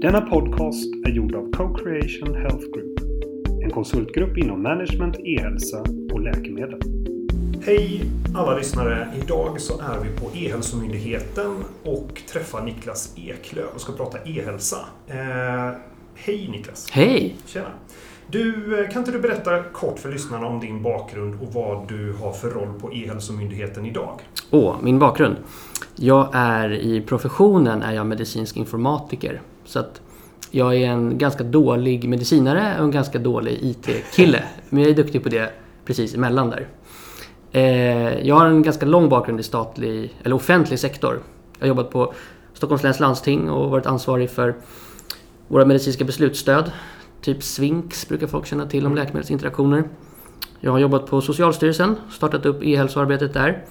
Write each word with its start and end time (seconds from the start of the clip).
Denna 0.00 0.20
podcast 0.20 0.88
är 1.06 1.10
gjord 1.10 1.34
av 1.34 1.50
Co-Creation 1.52 2.34
Health 2.34 2.64
Group. 2.74 3.00
En 3.64 3.70
konsultgrupp 3.70 4.38
inom 4.38 4.62
management, 4.62 5.16
e-hälsa 5.16 5.84
och 6.12 6.20
läkemedel. 6.20 6.80
Hej 7.62 8.02
alla 8.34 8.56
lyssnare! 8.56 9.08
Idag 9.22 9.60
så 9.60 9.80
är 9.80 10.00
vi 10.00 10.20
på 10.20 10.30
E-hälsomyndigheten 10.36 11.54
och 11.84 12.22
träffar 12.32 12.62
Niklas 12.62 13.14
Eklöf 13.16 13.74
och 13.74 13.80
ska 13.80 13.92
prata 13.92 14.18
e-hälsa. 14.24 14.76
Eh, 15.06 15.76
hej 16.14 16.48
Niklas! 16.50 16.90
Hej! 16.90 17.36
Tjena! 17.46 17.68
Du, 18.30 18.80
eh, 18.80 18.90
kan 18.90 18.98
inte 18.98 19.12
du 19.12 19.18
berätta 19.18 19.62
kort 19.62 19.98
för 19.98 20.12
lyssnarna 20.12 20.46
om 20.46 20.60
din 20.60 20.82
bakgrund 20.82 21.34
och 21.42 21.52
vad 21.52 21.88
du 21.88 22.12
har 22.12 22.32
för 22.32 22.50
roll 22.50 22.80
på 22.80 22.92
E-hälsomyndigheten 22.92 23.86
idag? 23.86 24.20
Åh, 24.50 24.76
min 24.82 24.98
bakgrund. 24.98 25.36
Jag 25.96 26.28
är 26.32 26.72
i 26.72 27.00
professionen 27.00 27.82
är 27.82 27.92
jag 27.92 28.06
medicinsk 28.06 28.56
informatiker. 28.56 29.40
Så 29.68 29.78
att 29.78 30.00
jag 30.50 30.74
är 30.74 30.86
en 30.86 31.18
ganska 31.18 31.44
dålig 31.44 32.08
medicinare 32.08 32.74
och 32.78 32.84
en 32.84 32.90
ganska 32.90 33.18
dålig 33.18 33.58
IT-kille. 33.62 34.42
Men 34.68 34.82
jag 34.82 34.90
är 34.90 34.94
duktig 34.94 35.22
på 35.22 35.28
det 35.28 35.52
precis 35.84 36.14
emellan 36.14 36.50
där. 36.50 36.68
Eh, 37.52 38.26
jag 38.26 38.34
har 38.34 38.46
en 38.46 38.62
ganska 38.62 38.86
lång 38.86 39.08
bakgrund 39.08 39.40
i 39.40 39.42
statlig, 39.42 40.14
eller 40.22 40.36
offentlig 40.36 40.78
sektor. 40.78 41.20
Jag 41.58 41.64
har 41.64 41.68
jobbat 41.68 41.90
på 41.90 42.14
Stockholms 42.52 42.82
läns 42.82 43.00
landsting 43.00 43.50
och 43.50 43.70
varit 43.70 43.86
ansvarig 43.86 44.30
för 44.30 44.54
våra 45.48 45.64
medicinska 45.64 46.04
beslutsstöd. 46.04 46.72
Typ 47.20 47.42
Svinx 47.42 48.08
brukar 48.08 48.26
folk 48.26 48.46
känna 48.46 48.66
till 48.66 48.86
om 48.86 48.94
läkemedelsinteraktioner. 48.94 49.84
Jag 50.60 50.72
har 50.72 50.78
jobbat 50.78 51.06
på 51.06 51.20
Socialstyrelsen, 51.20 51.96
startat 52.10 52.46
upp 52.46 52.64
e-hälsoarbetet 52.64 53.34
där. 53.34 53.64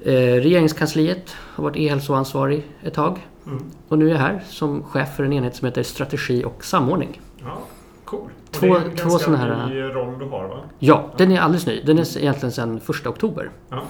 Eh, 0.00 0.12
regeringskansliet 0.14 1.30
har 1.36 1.64
varit 1.64 1.76
e-hälsoansvarig 1.76 2.66
ett 2.82 2.94
tag. 2.94 3.20
Mm. 3.46 3.64
Och 3.88 3.98
nu 3.98 4.06
är 4.06 4.10
jag 4.10 4.18
här 4.18 4.42
som 4.48 4.82
chef 4.82 5.16
för 5.16 5.24
en 5.24 5.32
enhet 5.32 5.56
som 5.56 5.66
heter 5.66 5.82
Strategi 5.82 6.44
och 6.44 6.64
samordning. 6.64 7.20
Ja, 7.44 7.58
cool. 8.04 8.20
Och 8.46 8.52
Två- 8.52 8.66
det 8.66 8.72
är 8.72 8.84
en 8.90 8.96
två 8.96 9.08
ganska 9.08 9.36
här- 9.36 9.66
ny 9.66 9.80
roll 9.82 10.18
du 10.18 10.24
har 10.24 10.48
va? 10.48 10.58
Ja, 10.78 11.10
den 11.16 11.32
är 11.32 11.40
alldeles 11.40 11.66
ny. 11.66 11.82
Den 11.86 11.98
är 11.98 12.18
egentligen 12.18 12.52
sedan 12.52 12.80
1 12.88 13.06
oktober. 13.06 13.50
Ja. 13.68 13.80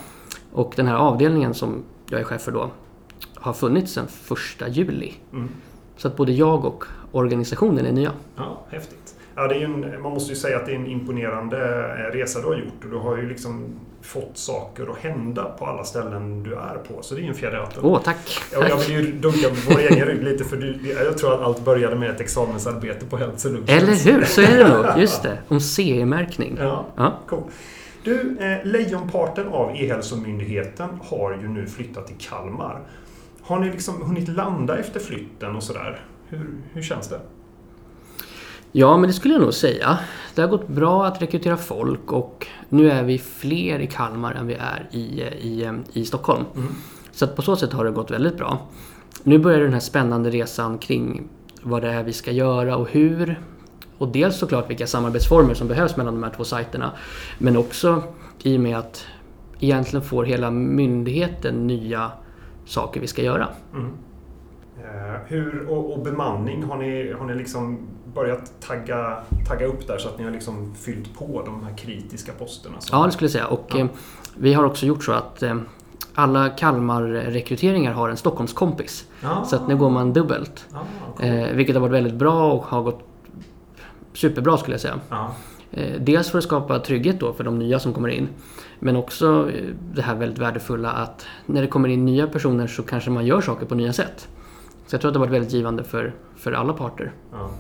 Och 0.52 0.72
den 0.76 0.86
här 0.86 0.96
avdelningen 0.96 1.54
som 1.54 1.82
jag 2.10 2.20
är 2.20 2.24
chef 2.24 2.42
för 2.42 2.52
då 2.52 2.70
har 3.34 3.52
funnits 3.52 3.92
sedan 3.92 4.06
1 4.06 4.68
juli. 4.68 5.12
Mm. 5.32 5.48
Så 5.96 6.08
att 6.08 6.16
både 6.16 6.32
jag 6.32 6.64
och 6.64 6.84
organisationen 7.12 7.86
är 7.86 7.92
nya. 7.92 8.12
Ja, 8.36 8.60
häftigt. 8.70 9.14
Ja, 9.34 9.48
det 9.48 9.54
är 9.54 9.64
en, 9.64 10.02
man 10.02 10.12
måste 10.12 10.32
ju 10.32 10.36
säga 10.36 10.56
att 10.56 10.66
det 10.66 10.72
är 10.72 10.76
en 10.76 10.86
imponerande 10.86 11.58
eh, 11.58 12.12
resa 12.16 12.40
du 12.40 12.46
har 12.46 12.54
gjort 12.54 12.84
och 12.84 12.90
du 12.90 12.96
har 12.96 13.16
ju 13.16 13.28
liksom 13.28 13.64
fått 14.02 14.30
saker 14.38 14.86
att 14.90 14.98
hända 14.98 15.44
på 15.44 15.66
alla 15.66 15.84
ställen 15.84 16.42
du 16.42 16.54
är 16.54 16.78
på. 16.88 17.02
Så 17.02 17.14
det 17.14 17.20
är 17.20 17.22
ju 17.22 17.28
en 17.28 17.34
fjäder 17.34 17.56
i 17.56 17.60
hatten. 17.60 17.84
Åh, 17.84 18.00
tack! 18.04 18.42
Jag 18.52 18.68
tack. 18.70 18.88
vill 18.88 18.96
ju 19.06 19.12
dunka 19.12 19.48
vår 19.68 19.78
egen 19.78 20.06
rygg 20.06 20.22
lite 20.22 20.44
för 20.44 20.56
du, 20.56 20.94
jag 21.04 21.18
tror 21.18 21.34
att 21.34 21.40
allt 21.40 21.64
började 21.64 21.96
med 21.96 22.10
ett 22.10 22.20
examensarbete 22.20 23.06
på 23.06 23.18
Solutions. 23.36 23.70
Eller 23.70 24.12
hur, 24.12 24.24
så 24.24 24.40
är 24.40 24.58
det 24.58 24.68
nog. 24.68 24.86
Just 25.00 25.22
det, 25.22 25.38
om 25.48 25.60
CE-märkning. 25.60 26.56
Ja, 26.60 26.86
Ja. 26.96 27.18
cool. 27.28 27.42
Du, 28.04 28.36
eh, 28.40 28.66
lejonparten 28.66 29.48
av 29.48 29.70
E-hälsomyndigheten 29.76 30.88
har 31.02 31.32
ju 31.42 31.48
nu 31.48 31.66
flyttat 31.66 32.06
till 32.06 32.16
Kalmar. 32.18 32.80
Har 33.42 33.58
ni 33.58 33.70
liksom 33.70 34.02
hunnit 34.02 34.28
landa 34.28 34.78
efter 34.78 35.00
flytten 35.00 35.56
och 35.56 35.62
sådär? 35.62 36.00
Hur, 36.28 36.46
hur 36.72 36.82
känns 36.82 37.08
det? 37.08 37.20
Ja, 38.74 38.96
men 38.96 39.08
det 39.08 39.14
skulle 39.14 39.34
jag 39.34 39.42
nog 39.42 39.54
säga. 39.54 39.98
Det 40.34 40.42
har 40.42 40.48
gått 40.48 40.68
bra 40.68 41.06
att 41.06 41.22
rekrytera 41.22 41.56
folk 41.56 42.12
och 42.12 42.46
nu 42.68 42.90
är 42.90 43.02
vi 43.02 43.18
fler 43.18 43.78
i 43.78 43.86
Kalmar 43.86 44.34
än 44.34 44.46
vi 44.46 44.54
är 44.54 44.88
i, 44.90 45.20
i, 45.20 45.72
i 45.92 46.04
Stockholm. 46.04 46.44
Mm. 46.56 46.68
Så 47.12 47.26
på 47.26 47.42
så 47.42 47.56
sätt 47.56 47.72
har 47.72 47.84
det 47.84 47.90
gått 47.90 48.10
väldigt 48.10 48.36
bra. 48.36 48.58
Nu 49.22 49.38
börjar 49.38 49.60
den 49.60 49.72
här 49.72 49.80
spännande 49.80 50.30
resan 50.30 50.78
kring 50.78 51.28
vad 51.62 51.82
det 51.82 51.88
är 51.88 52.02
vi 52.02 52.12
ska 52.12 52.30
göra 52.30 52.76
och 52.76 52.88
hur. 52.88 53.40
Och 53.98 54.08
dels 54.08 54.36
såklart 54.36 54.70
vilka 54.70 54.86
samarbetsformer 54.86 55.54
som 55.54 55.68
behövs 55.68 55.96
mellan 55.96 56.14
de 56.14 56.22
här 56.22 56.32
två 56.36 56.44
sajterna. 56.44 56.92
Men 57.38 57.56
också 57.56 58.02
i 58.42 58.56
och 58.56 58.60
med 58.60 58.78
att 58.78 59.06
egentligen 59.60 60.04
får 60.04 60.24
hela 60.24 60.50
myndigheten 60.50 61.66
nya 61.66 62.10
saker 62.66 63.00
vi 63.00 63.06
ska 63.06 63.22
göra. 63.22 63.48
Mm. 63.72 63.90
Eh, 64.78 65.20
hur, 65.26 65.66
och, 65.68 65.92
och 65.92 65.98
bemanning, 66.04 66.62
har 66.64 66.76
ni, 66.76 67.12
har 67.18 67.26
ni 67.26 67.34
liksom 67.34 67.78
börjat 68.14 68.52
tagga, 68.60 69.16
tagga 69.48 69.66
upp 69.66 69.86
där 69.86 69.98
så 69.98 70.08
att 70.08 70.18
ni 70.18 70.24
har 70.24 70.30
liksom 70.30 70.74
fyllt 70.74 71.14
på 71.18 71.42
de 71.44 71.64
här 71.64 71.76
kritiska 71.76 72.32
posterna? 72.32 72.80
som- 72.80 72.98
Ja, 72.98 73.06
det 73.06 73.12
skulle 73.12 73.24
jag 73.26 73.32
säga. 73.32 73.46
Och 73.46 73.66
Ja. 73.70 73.78
eh, 73.78 73.86
vi 74.36 74.54
har 74.54 74.64
också 74.64 74.86
gjort 74.86 75.04
så 75.04 75.12
att 75.12 75.42
eh, 75.42 75.56
alla 76.14 76.48
Kalmar-rekryteringar 76.48 77.92
har 77.92 78.08
en 78.08 78.16
Stockholmskompis. 78.16 79.06
Ah, 79.24 79.44
Så 79.44 79.56
att 79.56 79.68
nu 79.68 79.76
går 79.76 79.90
man 79.90 80.12
dubbelt. 80.12 80.66
Ah, 80.72 80.78
cool. 81.16 81.26
Eh, 81.28 81.52
vilket 81.52 81.74
har 81.76 81.80
varit 81.80 81.92
väldigt 81.92 82.14
bra 82.14 82.52
och 82.52 82.62
har 82.64 82.82
gått 82.82 83.00
superbra 84.12 84.56
skulle 84.56 84.74
jag 84.74 84.80
säga. 84.80 85.00
Ja, 85.08 85.30
dels 85.98 86.30
för 86.30 86.38
att 86.38 86.44
skapa 86.44 86.78
trygghet 86.78 87.20
då 87.20 87.32
för 87.32 87.44
de 87.44 87.58
nya 87.58 87.78
som 87.78 87.92
kommer 87.92 88.08
in. 88.08 88.28
Men 88.78 88.96
också 88.96 89.50
det 89.94 90.02
här 90.02 90.14
väldigt 90.14 90.38
värdefulla 90.38 90.90
att 90.92 91.26
när 91.46 91.60
det 91.62 91.66
kommer 91.68 91.88
in 91.88 92.04
nya 92.04 92.26
personer 92.26 92.66
så 92.66 92.82
kanske 92.82 93.10
man 93.10 93.26
gör 93.26 93.40
saker 93.40 93.66
på 93.66 93.74
nya 93.74 93.92
sätt. 93.92 94.28
Så 94.92 94.94
jag 94.96 95.00
tror 95.00 95.08
att 95.08 95.14
det 95.14 95.18
har 95.18 95.26
varit 95.26 95.34
väldigt 95.34 95.52
givande 95.52 95.84
för, 95.84 96.12
för 96.36 96.52
alla 96.52 96.72
parter. 96.72 97.12
ja. 97.32 97.50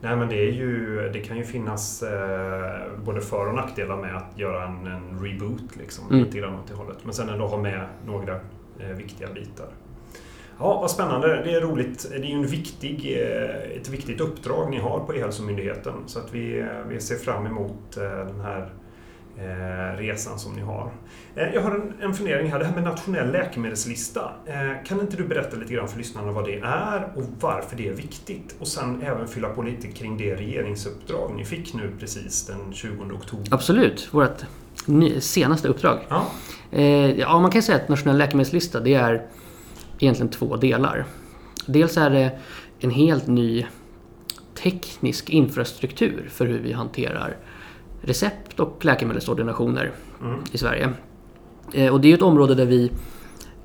Nej 0.00 0.16
men 0.16 0.28
det, 0.28 0.36
är 0.48 0.52
ju, 0.52 1.00
det 1.12 1.18
kan 1.20 1.36
ju 1.36 1.44
finnas 1.44 2.02
eh, 2.02 2.80
både 3.04 3.20
för 3.20 3.48
och 3.48 3.54
nackdelar 3.54 3.96
med 3.96 4.16
att 4.16 4.38
göra 4.38 4.64
en, 4.66 4.86
en 4.86 5.18
reboot 5.24 5.76
liksom, 5.76 6.04
Mm. 6.10 6.24
lite 6.24 6.38
grann 6.38 6.54
åt 6.54 6.68
det 6.68 6.74
hållet. 6.74 6.96
Men 7.04 7.14
sen 7.14 7.28
ändå 7.28 7.46
ha 7.46 7.56
med 7.56 7.86
några 8.06 8.34
eh, 8.78 8.96
viktiga 8.96 9.28
bitar. 9.34 9.66
Ja, 10.58 10.80
vad 10.80 10.90
spännande. 10.90 11.42
Det 11.44 11.54
är 11.54 11.60
roligt. 11.60 12.06
Det 12.10 12.16
är 12.16 12.22
ju 12.22 12.34
en 12.34 12.46
viktig, 12.46 13.16
eh, 13.22 13.76
ett 13.80 13.88
viktigt 13.88 14.20
uppdrag 14.20 14.70
ni 14.70 14.78
har 14.78 15.00
på 15.00 15.14
E-hälsomyndigheten. 15.14 15.94
Så 16.06 16.18
att 16.18 16.34
vi, 16.34 16.58
eh, 16.60 16.66
vi 16.88 17.00
ser 17.00 17.16
fram 17.16 17.46
emot 17.46 17.96
eh, 17.96 18.02
den 18.02 18.40
här 18.40 18.68
resan 19.98 20.38
som 20.38 20.52
ni 20.52 20.60
har. 20.62 20.90
Eh, 21.36 21.54
Jag 21.54 21.62
har 21.62 21.70
en, 21.70 21.92
en 22.00 22.14
fundering 22.14 22.50
här. 22.52 22.58
Det 22.58 22.64
här 22.64 22.74
med 22.74 22.84
nationell 22.84 23.32
läkemedelslista. 23.32 24.32
Eh, 24.46 24.84
Kan 24.86 25.00
inte 25.00 25.16
du 25.16 25.24
berätta 25.28 25.56
lite 25.56 25.72
grann 25.74 25.88
för 25.88 25.98
lyssnarna 25.98 26.32
vad 26.32 26.44
det 26.44 26.58
är 26.58 27.12
och 27.14 27.22
varför 27.40 27.76
det 27.76 27.88
är 27.88 27.92
viktigt? 27.92 28.56
Och 28.58 28.68
sen 28.68 29.02
även 29.02 29.28
fylla 29.28 29.48
på 29.48 29.62
lite 29.62 29.88
kring 29.88 30.16
det 30.16 30.34
regeringsuppdrag 30.34 31.34
ni 31.36 31.44
fick 31.44 31.74
nu 31.74 31.90
precis 32.00 32.46
den 32.46 32.72
20 32.72 33.04
oktober. 33.14 33.46
Absolut, 33.50 34.08
vårt 34.14 34.44
senaste 35.18 35.68
uppdrag. 35.68 35.98
Ja. 36.08 36.26
Eh, 36.70 37.10
ja, 37.18 37.40
man 37.40 37.50
kan 37.50 37.62
säga 37.62 37.76
att 37.78 37.88
nationell 37.88 38.18
läkemedelslista 38.18 38.80
det 38.80 38.94
är 38.94 39.26
egentligen 39.98 40.30
två 40.30 40.56
delar. 40.56 41.04
Dels 41.66 41.96
är 41.96 42.10
det 42.10 42.38
en 42.80 42.90
helt 42.90 43.26
ny 43.26 43.66
teknisk 44.62 45.30
infrastruktur 45.30 46.28
för 46.32 46.46
hur 46.46 46.58
vi 46.58 46.72
hanterar 46.72 47.36
recept 48.00 48.60
och 48.60 48.84
läkemedelsordinationer 48.84 49.92
Mm. 50.22 50.38
i 50.52 50.58
Sverige. 50.58 50.90
Eh, 51.72 51.92
och 51.92 52.00
det 52.00 52.10
är 52.10 52.14
ett 52.14 52.22
område 52.22 52.54
där 52.54 52.66
vi 52.66 52.90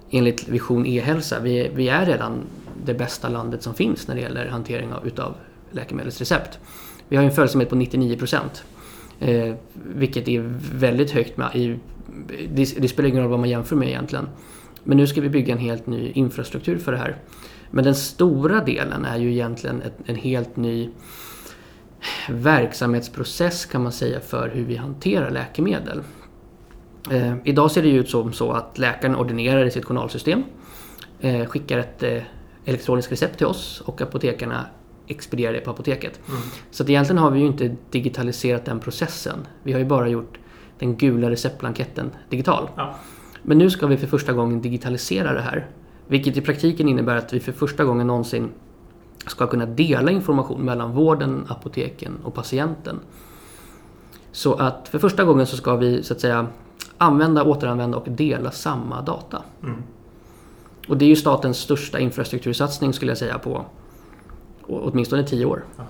enligt 0.09 0.47
Vision 0.47 0.85
e-hälsa, 0.85 1.39
vi, 1.39 1.71
vi 1.75 1.89
är 1.89 2.05
redan 2.05 2.41
det 2.85 2.93
bästa 2.93 3.29
landet 3.29 3.63
som 3.63 3.73
finns 3.73 4.07
när 4.07 4.16
det 4.16 4.22
gäller 4.22 4.47
hantering 4.47 4.93
av 4.93 5.07
utav 5.07 5.35
läkemedelsrecept. 5.72 6.59
Vi 7.09 7.17
har 7.17 7.23
en 7.23 7.31
följsamhet 7.31 7.69
på 7.69 7.75
99 7.75 8.17
procent. 8.17 8.63
Eh, 9.19 9.53
vilket 9.73 10.27
är 10.27 10.59
väldigt 10.73 11.11
högt. 11.11 11.38
Med, 11.38 11.55
i, 11.55 11.79
det, 12.53 12.81
det 12.81 12.88
spelar 12.88 13.09
ingen 13.09 13.22
roll 13.22 13.29
vad 13.29 13.39
man 13.39 13.49
jämför 13.49 13.75
med 13.75 13.88
egentligen. 13.88 14.27
Men 14.83 14.97
nu 14.97 15.07
ska 15.07 15.22
vi 15.22 15.29
bygga 15.29 15.53
en 15.53 15.59
helt 15.59 15.88
ny 15.88 16.11
infrastruktur 16.11 16.77
för 16.77 16.91
det 16.91 16.97
här. 16.97 17.16
Men 17.72 17.83
den 17.83 17.95
stora 17.95 18.63
delen 18.63 19.05
är 19.05 19.17
ju 19.17 19.31
egentligen 19.31 19.81
ett, 19.81 19.93
en 20.05 20.16
helt 20.16 20.55
ny 20.55 20.89
verksamhetsprocess 22.30 23.66
kan 23.66 23.84
man 23.84 23.91
säga 23.91 24.19
för 24.19 24.50
hur 24.50 24.66
vi 24.66 24.75
hanterar 24.75 25.31
läkemedel. 25.31 26.02
Eh, 27.12 27.36
idag 27.44 27.72
ser 27.72 27.84
det 27.84 27.90
ut 27.90 28.09
som 28.09 28.34
så 28.34 28.52
att 28.52 28.78
läkaren 28.78 29.16
ordinerar 29.16 29.66
i 29.66 29.72
sitt 29.72 29.86
journalsystem, 29.86 30.44
eh, 31.19 31.46
skickar 31.46 31.78
ett 31.78 32.03
eh, 32.03 32.22
elektroniskt 32.66 33.12
recept 33.12 33.38
till 33.38 33.47
oss 33.47 33.81
och 33.86 34.02
apotekarna 34.02 34.66
expedierar 35.08 35.53
det 35.53 35.59
på 35.59 35.72
apoteket. 35.72 36.20
Mm. 36.28 36.41
Så 36.72 36.84
att 36.84 36.90
egentligen 36.90 37.17
har 37.17 37.32
vi 37.32 37.40
ju 37.40 37.46
inte 37.46 37.76
digitaliserat 37.90 38.66
den 38.66 38.79
processen. 38.79 39.47
Vi 39.64 39.72
har 39.72 39.79
ju 39.79 39.85
bara 39.85 40.08
gjort 40.08 40.38
den 40.79 40.97
gula 40.97 41.29
receptblanketten 41.29 42.11
digital. 42.29 42.70
Ja. 42.76 42.96
Men 43.41 43.58
nu 43.58 43.70
ska 43.70 43.88
vi 43.88 43.97
för 43.97 44.08
första 44.08 44.34
gången 44.34 44.61
digitalisera 44.61 45.34
det 45.34 45.41
här. 45.41 45.67
Vilket 46.08 46.38
i 46.38 46.41
praktiken 46.41 46.88
innebär 46.88 47.16
att 47.16 47.34
vi 47.34 47.40
för 47.40 47.52
första 47.52 47.84
gången 47.84 48.08
någonsin 48.08 48.52
ska 49.28 49.47
kunna 49.47 49.66
dela 49.66 50.11
information 50.11 50.61
mellan 50.61 50.91
vården, 50.91 51.46
apoteken 51.49 52.17
och 52.23 52.34
patienten. 52.34 52.99
Så 54.31 54.53
att 54.53 54.87
för 54.87 54.99
första 54.99 55.23
gången 55.23 55.47
så 55.47 55.58
ska 55.58 55.75
vi 55.75 56.03
så 56.03 56.14
att 56.14 56.22
säga 56.22 56.47
använda, 56.97 57.43
återanvända 57.43 57.97
och 57.97 58.09
dela 58.09 58.52
samma 58.52 59.02
data. 59.02 59.43
Mm. 59.64 59.84
Och 60.87 60.97
det 60.97 61.05
är 61.05 61.09
ju 61.09 61.16
statens 61.16 61.58
största 61.58 61.99
infrastruktursatsning 61.99 62.93
skulle 62.93 63.11
jag 63.11 63.17
säga 63.17 63.40
på 63.40 63.66
åtminstone 64.67 65.23
tio 65.23 65.46
år. 65.46 65.64
Aha. 65.79 65.87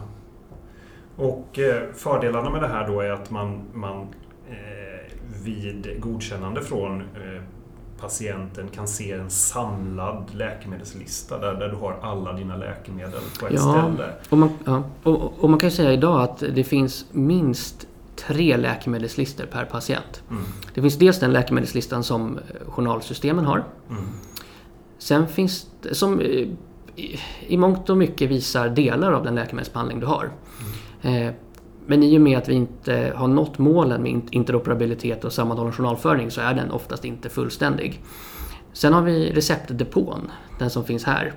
Och 1.16 1.60
eh, 1.60 1.94
fördelarna 1.94 2.50
med 2.50 2.62
det 2.62 2.68
här 2.68 2.88
då 2.88 3.02
är 3.02 3.10
att 3.10 3.32
man, 3.32 3.62
man 3.74 4.02
eh, 4.50 5.14
vid 5.44 5.96
godkännande 6.00 6.62
från 6.62 7.02
eh, 7.02 7.42
patienten 8.04 8.68
kan 8.68 8.88
se 8.88 9.12
en 9.12 9.30
samlad 9.30 10.24
läkemedelslista 10.34 11.38
där, 11.38 11.54
där 11.54 11.70
du 11.70 11.76
har 11.76 12.00
alla 12.02 12.34
dina 12.34 12.56
läkemedel 12.58 13.22
på 13.40 13.48
ett 13.48 13.54
Ja, 13.54 13.92
ställe. 13.92 14.10
och 14.30 14.38
man, 14.38 14.50
ja, 14.66 14.84
och, 15.04 15.44
och 15.44 15.50
man 15.50 15.60
kan 15.60 15.72
säga 15.72 15.94
idag 15.94 16.22
att 16.22 16.40
det 16.40 16.64
finns 16.64 17.06
minst 17.12 17.88
tre 18.16 18.58
läkemedelslistor 18.58 19.46
per 19.46 19.66
patient. 19.66 20.24
Mm. 20.30 20.44
Det 20.74 20.82
finns 20.82 20.96
dels 20.98 21.20
den 21.20 21.34
läkemedelslistan 21.34 22.04
som 22.04 22.40
journalsystemen 22.68 23.46
har. 23.46 23.64
Mm. 23.90 24.04
Sen 24.98 25.28
finns 25.28 25.68
det, 25.82 25.96
som 25.96 26.20
eh, 26.20 26.48
i, 27.48 27.58
mångt 27.58 27.90
och 27.90 27.98
mycket 27.98 28.30
visar 28.30 28.70
delar 28.70 29.12
av 29.12 29.24
den 29.24 29.36
läkemedelsbehandling 29.36 30.00
du 30.00 30.06
har. 30.06 30.32
Eh, 31.02 31.32
men 31.88 32.04
i 32.04 32.18
och 32.18 32.22
med 32.22 32.38
att 32.38 32.50
vi 32.50 32.54
inte 32.54 33.14
har 33.16 33.28
nått 33.28 33.58
målen 33.58 34.02
med 34.02 34.12
in- 34.12 34.28
interoperabilitet 34.32 35.26
och 35.26 35.34
sammanhållen 35.34 35.74
journalföring 35.74 36.32
så 36.32 36.42
är 36.42 36.54
den 36.54 36.72
oftast 36.72 37.06
inte 37.06 37.30
fullständig. 37.30 38.02
Sen 38.74 38.94
har 38.94 39.02
vi 39.02 39.32
receptdepån, 39.32 40.32
den 40.60 40.70
som 40.70 40.84
finns 40.84 41.04
här, 41.04 41.34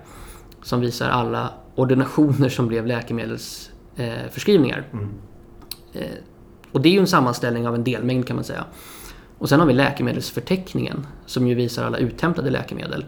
som 0.63 0.81
visar 0.81 1.09
alla 1.09 1.51
ordinationer 1.75 2.49
som 2.49 2.67
blev 2.69 2.87
läkemedelsförskrivningar. 2.87 4.29
Förskrivningar. 4.31 4.89
Mm. 4.93 5.09
Eh, 5.93 6.19
och 6.73 6.81
det 6.81 6.89
är 6.89 6.93
ju 6.93 6.99
en 6.99 7.07
sammanställning 7.07 7.69
av 7.69 7.75
en 7.75 7.85
delmängd 7.85 8.27
kan 8.27 8.37
man 8.37 8.45
säga. 8.45 8.65
Och 9.39 9.49
sen 9.49 9.61
har 9.61 9.67
vi 9.67 9.73
läkemedelsförteckningen 9.73 11.07
som 11.27 11.47
ju 11.47 11.55
visar 11.55 11.85
alla 11.85 11.99
uthämtade 11.99 12.51
läkemedel. 12.51 13.05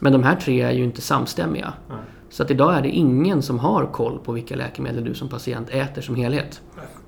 Men 0.00 0.12
de 0.12 0.22
här 0.22 0.36
tre 0.36 0.62
är 0.62 0.72
ju 0.72 0.84
inte 0.84 1.00
samstämmiga. 1.00 1.72
Nej. 1.88 1.98
Så 2.30 2.42
att 2.42 2.50
idag 2.50 2.74
är 2.74 2.82
det 2.82 2.88
ingen 2.88 3.42
som 3.42 3.58
har 3.58 3.86
koll 3.86 4.18
på 4.18 4.32
vilka 4.32 4.56
läkemedel 4.56 5.04
du 5.04 5.14
som 5.14 5.28
patient 5.28 5.68
äter 5.70 6.02
som 6.02 6.14
helhet. 6.14 6.60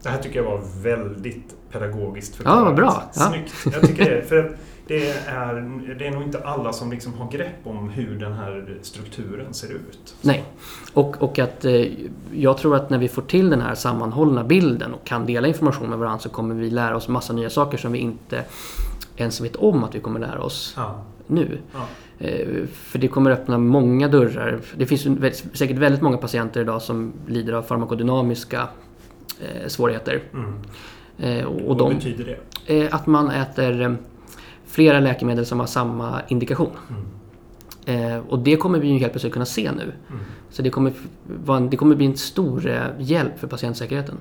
Det 0.02 0.08
här 0.08 0.18
tycker 0.22 0.42
jag 0.42 0.50
var 0.50 0.60
väldigt 0.82 1.56
pedagogiskt 1.72 2.32
Ja, 2.32 2.36
förklarat. 2.36 2.64
vad 2.64 2.74
bra. 2.76 3.02
Ja. 3.14 3.20
Snyggt. 3.20 3.52
Jag 3.72 3.82
tycker 3.88 4.10
det. 4.14 4.22
För 4.22 4.56
det 4.86 5.08
är, 5.26 5.54
det 5.98 6.06
är 6.06 6.10
nog 6.10 6.22
inte 6.22 6.38
alla 6.44 6.72
som 6.72 6.90
liksom 6.90 7.14
har 7.14 7.30
grepp 7.30 7.56
om 7.66 7.88
hur 7.88 8.18
den 8.20 8.32
här 8.32 8.78
strukturen 8.82 9.54
ser 9.54 9.68
ut. 9.68 10.14
Nej. 10.22 10.44
Och, 10.94 11.22
och 11.22 11.38
att 11.38 11.64
eh, 11.64 11.86
jag 12.32 12.58
tror 12.58 12.76
att 12.76 12.90
när 12.90 12.98
vi 12.98 13.08
får 13.08 13.22
till 13.22 13.50
den 13.50 13.60
här 13.60 13.74
sammanhållna 13.74 14.44
bilden 14.44 14.94
och 14.94 15.04
kan 15.06 15.26
dela 15.26 15.48
information 15.48 15.90
med 15.90 15.98
varandra 15.98 16.18
så 16.18 16.28
kommer 16.28 16.54
vi 16.54 16.70
lära 16.70 16.96
oss 16.96 17.08
massa 17.08 17.32
nya 17.32 17.50
saker 17.50 17.78
som 17.78 17.92
vi 17.92 17.98
inte 17.98 18.44
ens 19.16 19.40
vet 19.40 19.56
om 19.56 19.84
att 19.84 19.94
vi 19.94 20.00
kommer 20.00 20.20
lära 20.20 20.40
oss 20.42 20.74
Ja. 20.76 21.04
nu. 21.26 21.58
Ja. 21.74 21.80
Eh, 22.18 22.66
För 22.72 22.98
det 22.98 23.08
kommer 23.08 23.30
öppna 23.30 23.58
många 23.58 24.08
dörrar. 24.08 24.60
Det 24.76 24.86
finns 24.86 25.06
säkert 25.52 25.76
väldigt 25.78 26.02
många 26.02 26.16
patienter 26.16 26.60
idag 26.60 26.82
som 26.82 27.12
lider 27.26 27.52
av 27.52 27.62
farmakodynamiska 27.62 28.68
eh, 29.40 29.68
svårigheter. 29.68 30.22
Mm. 30.32 30.54
Eh, 31.18 31.44
Och 31.44 31.60
Vad 31.68 31.78
de, 31.78 31.94
betyder 31.94 32.38
det? 32.66 32.88
att 32.92 33.06
man 33.06 33.30
äter 33.30 33.96
flera 34.66 35.00
läkemedel 35.00 35.46
som 35.46 35.60
har 35.60 35.66
samma 35.66 36.20
indikation. 36.28 36.70
Mm. 37.86 38.12
Eh, 38.14 38.18
Och 38.28 38.38
det 38.38 38.56
kommer 38.56 38.78
vi 38.78 38.88
ju 38.88 38.98
helt 38.98 39.12
plötsligt 39.12 39.32
kunna 39.32 39.46
se 39.46 39.72
nu. 39.72 39.82
Mm. 39.82 40.20
Så 40.50 40.62
det 40.62 40.70
kommer, 40.70 40.92
det 41.70 41.76
kommer 41.76 41.96
bli 41.96 42.06
en 42.06 42.16
stor 42.16 42.92
hjälp 42.98 43.38
för 43.38 43.46
patientsäkerheten. 43.46 44.16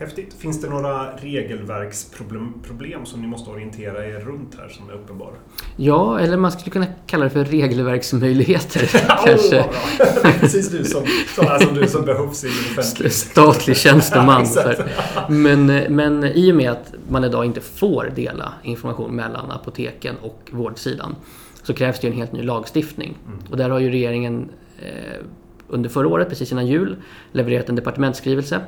Häftigt. 0.00 0.34
Finns 0.34 0.60
det 0.60 0.68
några 0.68 1.16
regelverksproblem 1.16 2.52
problem 2.62 3.06
som 3.06 3.20
ni 3.20 3.26
måste 3.26 3.50
orientera 3.50 4.06
er 4.06 4.20
runt 4.20 4.54
här 4.58 4.68
som 4.68 4.88
är 4.88 4.92
uppenbara? 4.92 5.34
Ja, 5.76 6.20
eller 6.20 6.36
man 6.36 6.52
skulle 6.52 6.70
kunna 6.70 6.86
kalla 7.06 7.24
det 7.24 7.30
för 7.30 7.44
regelverksmöjligheter 7.44 8.86
kanske. 9.26 9.58
är 9.58 10.38
precis 10.40 10.70
du 10.70 10.84
som, 10.84 11.02
sådana 11.36 11.58
som 11.58 11.74
du 11.74 11.88
som 11.88 12.04
behövs 12.04 12.44
i 12.44 12.48
offentlig 12.48 13.12
Statlig 13.12 13.76
tjänsteman. 13.76 14.46
För. 14.46 14.70
exakt. 14.70 15.28
Men, 15.28 15.66
men 15.66 16.24
i 16.24 16.52
och 16.52 16.56
med 16.56 16.70
att 16.70 16.94
man 17.08 17.24
idag 17.24 17.44
inte 17.44 17.60
får 17.60 18.12
dela 18.14 18.52
information 18.62 19.16
mellan 19.16 19.50
apoteken 19.50 20.16
och 20.22 20.50
vårdsidan 20.52 21.16
så 21.62 21.74
krävs 21.74 22.00
det 22.00 22.06
en 22.06 22.12
helt 22.12 22.32
ny 22.32 22.42
lagstiftning. 22.42 23.18
Mm. 23.26 23.38
Och 23.50 23.56
där 23.56 23.70
har 23.70 23.78
ju 23.78 23.90
regeringen 23.90 24.48
eh, 24.78 25.24
under 25.68 25.88
förra 25.88 26.08
året, 26.08 26.28
precis 26.28 26.52
innan 26.52 26.66
jul, 26.66 26.96
levererat 27.32 27.68
en 27.68 27.76
departementsskrivelse 27.76 28.60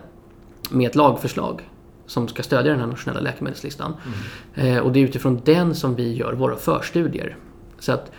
med 0.71 0.87
ett 0.87 0.95
lagförslag 0.95 1.71
som 2.07 2.29
ska 2.29 2.43
stödja 2.43 2.71
den 2.71 2.81
här 2.81 2.87
nationella 2.87 3.21
läkemedelslistan. 3.21 3.95
Mm. 4.55 4.77
Eh, 4.77 4.83
och 4.83 4.93
det 4.93 5.01
är 5.01 5.05
utifrån 5.05 5.41
den 5.45 5.75
som 5.75 5.95
vi 5.95 6.15
gör 6.15 6.33
våra 6.33 6.57
förstudier. 6.57 7.37
Så 7.79 7.93
att 7.93 8.13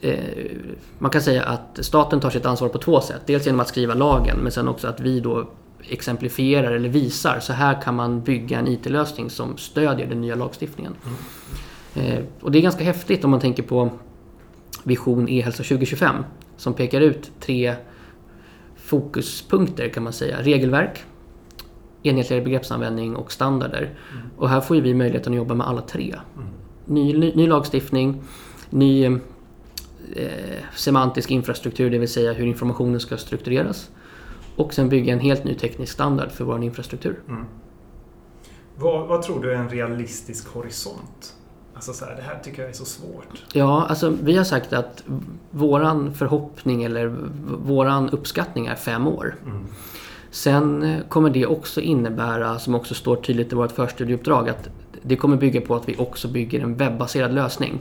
eh, 0.00 0.18
man 0.98 1.10
kan 1.10 1.22
säga 1.22 1.44
att 1.44 1.78
staten 1.80 2.20
tar 2.20 2.30
sitt 2.30 2.46
ansvar 2.46 2.68
på 2.68 2.78
två 2.78 3.00
sätt. 3.00 3.22
Dels 3.26 3.46
genom 3.46 3.60
att 3.60 3.68
skriva 3.68 3.94
lagen 3.94 4.38
men 4.38 4.52
sen 4.52 4.68
också 4.68 4.88
att 4.88 5.00
vi 5.00 5.20
då 5.20 5.50
exemplifierar 5.88 6.72
eller 6.72 6.88
visar 6.88 7.40
så 7.40 7.52
här 7.52 7.82
kan 7.82 7.94
man 7.94 8.22
bygga 8.22 8.58
en 8.58 8.68
IT-lösning 8.68 9.30
som 9.30 9.56
stödjer 9.56 10.06
den 10.06 10.20
nya 10.20 10.34
lagstiftningen. 10.34 10.94
Eh, 11.94 12.18
och 12.40 12.52
det 12.52 12.58
är 12.58 12.62
ganska 12.62 12.84
häftigt 12.84 13.24
om 13.24 13.30
man 13.30 13.40
tänker 13.40 13.62
på 13.62 13.90
Vision 14.82 15.28
e-hälsa 15.28 15.62
2025 15.62 16.16
som 16.56 16.74
pekar 16.74 17.00
ut 17.00 17.30
tre 17.40 17.74
fokuspunkter 18.76 19.88
kan 19.88 20.02
man 20.02 20.12
säga. 20.12 20.42
Regelverk, 20.42 21.04
enhetligare 22.04 22.44
begreppsanvändning 22.44 23.16
och 23.16 23.32
standarder. 23.32 23.90
Och 24.36 24.48
här 24.48 24.60
får 24.60 24.74
vi 24.74 24.94
möjligheten 24.94 25.32
att 25.32 25.36
jobba 25.36 25.54
med 25.54 25.66
alla 25.66 25.80
tre. 25.80 26.16
Mm. 26.36 26.48
Ny, 26.86 27.18
ny, 27.18 27.32
ny 27.34 27.46
lagstiftning, 27.46 28.22
ny 28.70 29.04
eh, 29.04 29.20
semantisk 30.74 31.30
infrastruktur, 31.30 31.90
det 31.90 31.98
vill 31.98 32.08
säga 32.08 32.32
hur 32.32 32.46
informationen 32.46 33.00
ska 33.00 33.16
struktureras. 33.16 33.90
Och 34.56 34.74
sen 34.74 34.88
bygga 34.88 35.12
en 35.12 35.20
helt 35.20 35.44
ny 35.44 35.54
teknisk 35.54 35.92
standard 35.92 36.30
för 36.30 36.44
vår 36.44 36.62
infrastruktur. 36.62 37.20
Mm. 37.28 37.44
Vad, 38.76 39.08
vad 39.08 39.22
tror 39.22 39.42
du 39.42 39.52
är 39.52 39.56
en 39.56 39.68
realistisk 39.68 40.48
horisont? 40.48 41.34
Alltså 41.74 41.92
så 41.92 42.04
här, 42.04 42.16
det 42.16 42.22
här 42.22 42.38
tycker 42.38 42.62
jag 42.62 42.68
är 42.70 42.74
så 42.74 42.84
svårt. 42.84 43.44
Ja, 43.52 43.86
alltså 43.88 44.16
vi 44.22 44.36
har 44.36 44.44
sagt 44.44 44.72
att 44.72 45.04
våran 45.50 46.14
förhoppning 46.14 46.84
eller 46.84 47.16
våran 47.46 48.10
uppskattning 48.10 48.66
är 48.66 48.74
fem 48.74 49.06
år. 49.06 49.36
Mm. 49.46 49.64
Sen 50.34 50.82
eh, 50.82 51.00
kommer 51.08 51.30
det 51.30 51.46
också 51.46 51.80
innebära, 51.80 52.58
som 52.58 52.74
också 52.74 52.94
står 52.94 53.16
tydligt 53.16 53.52
i 53.52 53.56
vårt 53.56 53.72
förstudieuppdrag, 53.72 54.48
att 54.48 54.68
det 55.02 55.16
kommer 55.16 55.36
bygga 55.36 55.60
på 55.60 55.74
att 55.74 55.88
vi 55.88 55.96
också 55.96 56.28
bygger 56.28 56.60
en 56.60 56.76
webbaserad 56.76 57.34
lösning. 57.34 57.78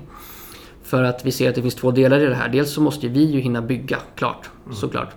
För 0.84 1.04
att 1.04 1.26
vi 1.26 1.32
ser 1.32 1.50
att 1.50 1.56
det 1.56 1.62
finns 1.62 1.76
två 1.76 1.92
delar 1.92 2.20
i 2.20 2.26
det 2.26 2.36
här. 2.36 2.50
Dels 2.50 2.74
så 2.74 2.82
måste 2.82 3.08
vi 3.08 3.24
ju 3.24 3.40
hinna 3.40 3.62
bygga 3.62 3.98
klart, 4.16 4.50
såklart. 4.74 5.10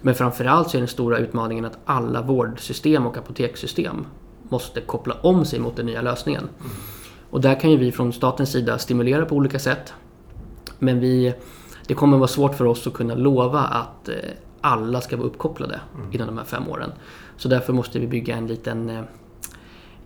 Men 0.00 0.14
framförallt 0.14 0.70
så 0.70 0.76
är 0.76 0.80
den 0.80 0.88
stora 0.88 1.18
utmaningen 1.18 1.64
att 1.64 1.78
alla 1.84 2.22
vårdsystem 2.22 3.06
och 3.06 3.16
apotekssystem 3.16 4.06
måste 4.42 4.80
koppla 4.80 5.14
om 5.14 5.44
sig 5.44 5.58
mot 5.58 5.76
den 5.76 5.86
nya 5.86 6.02
lösningen. 6.02 6.48
Och 7.30 7.40
där 7.40 7.60
kan 7.60 7.70
ju 7.70 7.76
vi 7.76 7.92
från 7.92 8.12
statens 8.12 8.52
sida 8.52 8.78
stimulera 8.78 9.24
på 9.24 9.34
olika 9.34 9.58
sätt. 9.58 9.92
Men 10.78 11.00
vi, 11.00 11.34
det 11.86 11.94
kommer 11.94 12.16
vara 12.16 12.28
svårt 12.28 12.54
för 12.54 12.64
oss 12.64 12.86
att 12.86 12.92
kunna 12.92 13.14
lova 13.14 13.60
att 13.60 14.08
eh, 14.08 14.14
alla 14.62 15.00
ska 15.00 15.16
vara 15.16 15.26
uppkopplade 15.26 15.80
inom 16.12 16.26
de 16.26 16.38
här 16.38 16.44
fem 16.44 16.68
åren. 16.68 16.92
Så 17.36 17.48
därför 17.48 17.72
måste 17.72 17.98
vi 17.98 18.06
bygga 18.06 18.36
en 18.36 18.46
liten, 18.46 18.90
eh, 18.90 19.02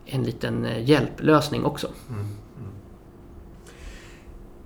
en 0.06 0.22
liten 0.22 0.64
eh, 0.64 0.88
hjälplösning 0.88 1.64
också. 1.64 1.88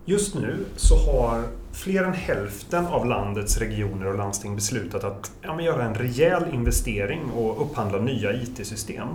Just 0.04 0.34
nu 0.34 0.64
så 0.76 0.96
har 0.96 1.42
fler 1.72 2.04
än 2.04 2.12
hälften 2.12 2.86
av 2.86 3.06
landets 3.06 3.58
regioner 3.58 4.06
och 4.06 4.18
landsting 4.18 4.54
beslutat 4.54 5.04
att 5.04 5.32
ja, 5.42 5.60
göra 5.60 5.84
en 5.84 5.94
rejäl 5.94 6.44
investering 6.52 7.30
och 7.30 7.62
upphandla 7.62 7.98
nya 7.98 8.32
IT-system. 8.32 9.08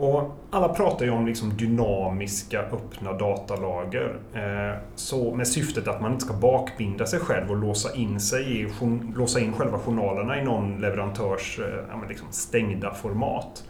Och 0.00 0.36
alla 0.50 0.68
pratar 0.68 1.04
ju 1.04 1.10
om 1.10 1.26
liksom 1.26 1.56
dynamiska 1.56 2.60
öppna 2.60 3.12
datalager. 3.12 4.16
Eh, 4.34 4.80
så 4.94 5.34
med 5.34 5.48
syftet 5.48 5.88
att 5.88 6.00
man 6.00 6.12
inte 6.12 6.24
ska 6.24 6.34
bakbinda 6.34 7.06
sig 7.06 7.20
själv 7.20 7.50
och 7.50 7.56
låsa 7.56 7.94
in, 7.94 8.20
sig 8.20 8.60
i, 8.60 8.68
låsa 9.16 9.40
in 9.40 9.52
själva 9.52 9.78
journalerna 9.78 10.40
i 10.40 10.44
någon 10.44 10.80
leverantörs 10.80 11.58
eh, 11.58 12.08
liksom 12.08 12.26
stängda 12.30 12.94
format. 12.94 13.64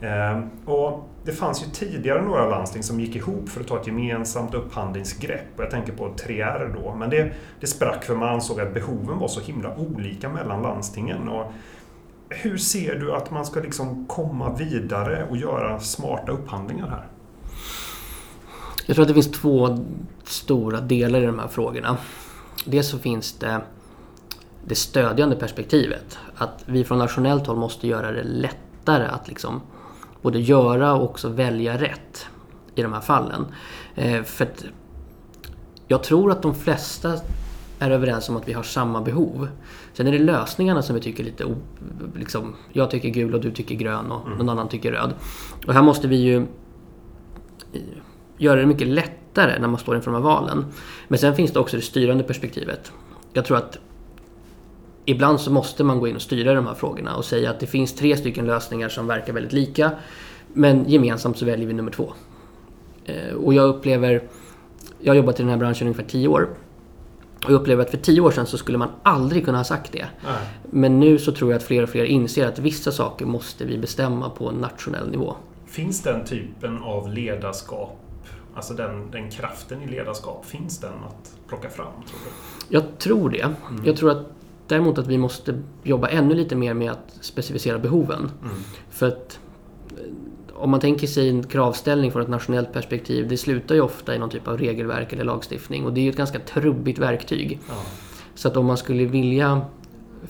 Eh, 0.00 0.40
och 0.64 1.08
det 1.24 1.32
fanns 1.32 1.62
ju 1.62 1.66
tidigare 1.66 2.22
några 2.22 2.48
landsting 2.48 2.82
som 2.82 3.00
gick 3.00 3.16
ihop 3.16 3.48
för 3.48 3.60
att 3.60 3.66
ta 3.66 3.80
ett 3.80 3.86
gemensamt 3.86 4.54
upphandlingsgrepp. 4.54 5.46
Jag 5.56 5.70
tänker 5.70 5.92
på 5.92 6.08
3R 6.08 6.74
då. 6.82 6.94
Men 6.94 7.10
det, 7.10 7.32
det 7.60 7.66
sprack 7.66 8.04
för 8.04 8.14
man 8.14 8.28
ansåg 8.28 8.60
att 8.60 8.74
behoven 8.74 9.18
var 9.18 9.28
så 9.28 9.40
himla 9.40 9.76
olika 9.76 10.28
mellan 10.28 10.62
landstingen. 10.62 11.28
Och 11.28 11.52
hur 12.36 12.58
ser 12.58 12.94
du 12.98 13.14
att 13.14 13.30
man 13.30 13.46
ska 13.46 13.60
liksom 13.60 14.06
komma 14.06 14.54
vidare 14.56 15.26
och 15.30 15.36
göra 15.36 15.80
smarta 15.80 16.32
upphandlingar 16.32 16.88
här? 16.88 17.06
Jag 18.86 18.94
tror 18.94 19.02
att 19.02 19.08
det 19.08 19.14
finns 19.14 19.30
två 19.30 19.78
stora 20.24 20.80
delar 20.80 21.22
i 21.22 21.26
de 21.26 21.38
här 21.38 21.48
frågorna. 21.48 21.96
Dels 22.64 22.88
så 22.88 22.98
finns 22.98 23.32
det 23.32 23.60
det 24.64 24.74
stödjande 24.74 25.36
perspektivet. 25.36 26.18
Att 26.36 26.64
vi 26.66 26.84
från 26.84 26.98
nationellt 26.98 27.46
håll 27.46 27.56
måste 27.56 27.88
göra 27.88 28.12
det 28.12 28.22
lättare 28.22 29.06
att 29.06 29.28
liksom 29.28 29.60
både 30.22 30.40
göra 30.40 30.94
och 30.94 31.04
också 31.04 31.28
välja 31.28 31.78
rätt 31.78 32.26
i 32.74 32.82
de 32.82 32.92
här 32.92 33.00
fallen. 33.00 33.46
Eh, 33.94 34.22
för 34.22 34.44
att 34.44 34.64
jag 35.88 36.02
tror 36.02 36.32
att 36.32 36.42
de 36.42 36.54
flesta 36.54 37.18
är 37.82 37.90
överens 37.90 38.28
om 38.28 38.36
att 38.36 38.48
vi 38.48 38.52
har 38.52 38.62
samma 38.62 39.00
behov. 39.00 39.48
Sen 39.92 40.06
är 40.06 40.12
det 40.12 40.18
lösningarna 40.18 40.82
som 40.82 40.94
vi 40.94 41.00
tycker 41.00 41.24
lite... 41.24 41.54
Liksom, 42.14 42.54
jag 42.72 42.90
tycker 42.90 43.08
gul 43.08 43.34
och 43.34 43.40
du 43.40 43.50
tycker 43.50 43.74
grön 43.74 44.10
och 44.12 44.30
någon 44.38 44.48
annan 44.48 44.68
tycker 44.68 44.92
röd. 44.92 45.14
Och 45.66 45.74
här 45.74 45.82
måste 45.82 46.08
vi 46.08 46.16
ju 46.16 46.46
göra 48.38 48.60
det 48.60 48.66
mycket 48.66 48.88
lättare 48.88 49.58
när 49.58 49.68
man 49.68 49.80
står 49.80 49.96
inför 49.96 50.10
de 50.10 50.16
här 50.16 50.22
valen. 50.22 50.64
Men 51.08 51.18
sen 51.18 51.34
finns 51.34 51.52
det 51.52 51.60
också 51.60 51.76
det 51.76 51.82
styrande 51.82 52.24
perspektivet. 52.24 52.92
Jag 53.32 53.44
tror 53.44 53.56
att 53.56 53.78
ibland 55.04 55.40
så 55.40 55.52
måste 55.52 55.84
man 55.84 56.00
gå 56.00 56.08
in 56.08 56.16
och 56.16 56.22
styra 56.22 56.54
de 56.54 56.66
här 56.66 56.74
frågorna 56.74 57.16
och 57.16 57.24
säga 57.24 57.50
att 57.50 57.60
det 57.60 57.66
finns 57.66 57.94
tre 57.94 58.16
stycken 58.16 58.46
lösningar 58.46 58.88
som 58.88 59.06
verkar 59.06 59.32
väldigt 59.32 59.52
lika. 59.52 59.90
Men 60.52 60.88
gemensamt 60.88 61.38
så 61.38 61.44
väljer 61.44 61.66
vi 61.66 61.72
nummer 61.72 61.90
två. 61.90 62.12
Eh, 63.04 63.34
och 63.34 63.54
jag 63.54 63.68
upplever, 63.68 64.22
jag 65.00 65.10
har 65.10 65.16
jobbat 65.16 65.40
i 65.40 65.42
den 65.42 65.50
här 65.50 65.56
branschen 65.56 65.86
ungefär 65.86 66.08
tio 66.08 66.28
år. 66.28 66.48
Och 67.44 67.50
jag 67.50 67.60
upplever 67.60 67.82
att 67.82 67.90
för 67.90 67.96
tio 67.96 68.20
år 68.20 68.30
sedan 68.30 68.46
så 68.46 68.58
skulle 68.58 68.78
man 68.78 68.88
aldrig 69.02 69.44
kunna 69.44 69.58
ha 69.58 69.64
sagt 69.64 69.92
det. 69.92 70.06
Nej. 70.24 70.34
Men 70.70 71.00
nu 71.00 71.18
så 71.18 71.32
tror 71.32 71.50
jag 71.50 71.56
att 71.56 71.62
fler 71.62 71.82
och 71.82 71.88
fler 71.88 72.04
inser 72.04 72.46
att 72.46 72.58
vissa 72.58 72.92
saker 72.92 73.26
måste 73.26 73.64
vi 73.64 73.78
bestämma 73.78 74.30
på 74.30 74.50
nationell 74.50 75.10
nivå. 75.10 75.36
Finns 75.66 76.02
den 76.02 76.24
typen 76.24 76.78
av 76.78 77.08
ledarskap, 77.08 77.98
alltså 78.54 78.74
den, 78.74 79.10
den 79.10 79.30
kraften 79.30 79.82
i 79.82 79.86
ledarskap, 79.86 80.46
finns 80.46 80.78
den 80.78 80.92
att 80.92 81.36
plocka 81.48 81.70
fram? 81.70 81.92
Tror 81.92 82.20
du? 82.24 82.74
Jag 82.74 82.98
tror 82.98 83.30
det. 83.30 83.42
Mm. 83.42 83.84
Jag 83.84 83.96
tror 83.96 84.10
att 84.10 84.26
däremot 84.66 84.98
att 84.98 85.06
vi 85.06 85.18
måste 85.18 85.62
jobba 85.82 86.08
ännu 86.08 86.34
lite 86.34 86.56
mer 86.56 86.74
med 86.74 86.90
att 86.90 87.18
specificera 87.20 87.78
behoven. 87.78 88.30
Mm. 88.42 88.54
För 88.90 89.08
att 89.08 89.38
om 90.54 90.70
man 90.70 90.80
tänker 90.80 91.06
sig 91.06 91.28
en 91.28 91.42
kravställning 91.42 92.12
från 92.12 92.22
ett 92.22 92.28
nationellt 92.28 92.72
perspektiv, 92.72 93.28
det 93.28 93.36
slutar 93.36 93.74
ju 93.74 93.80
ofta 93.80 94.14
i 94.14 94.18
någon 94.18 94.30
typ 94.30 94.48
av 94.48 94.58
regelverk 94.58 95.12
eller 95.12 95.24
lagstiftning 95.24 95.84
och 95.84 95.92
det 95.92 96.00
är 96.00 96.02
ju 96.02 96.10
ett 96.10 96.16
ganska 96.16 96.38
trubbigt 96.38 96.98
verktyg. 96.98 97.60
Ja. 97.68 97.74
Så 98.34 98.48
att 98.48 98.56
om 98.56 98.66
man 98.66 98.76
skulle 98.76 99.04
vilja 99.04 99.60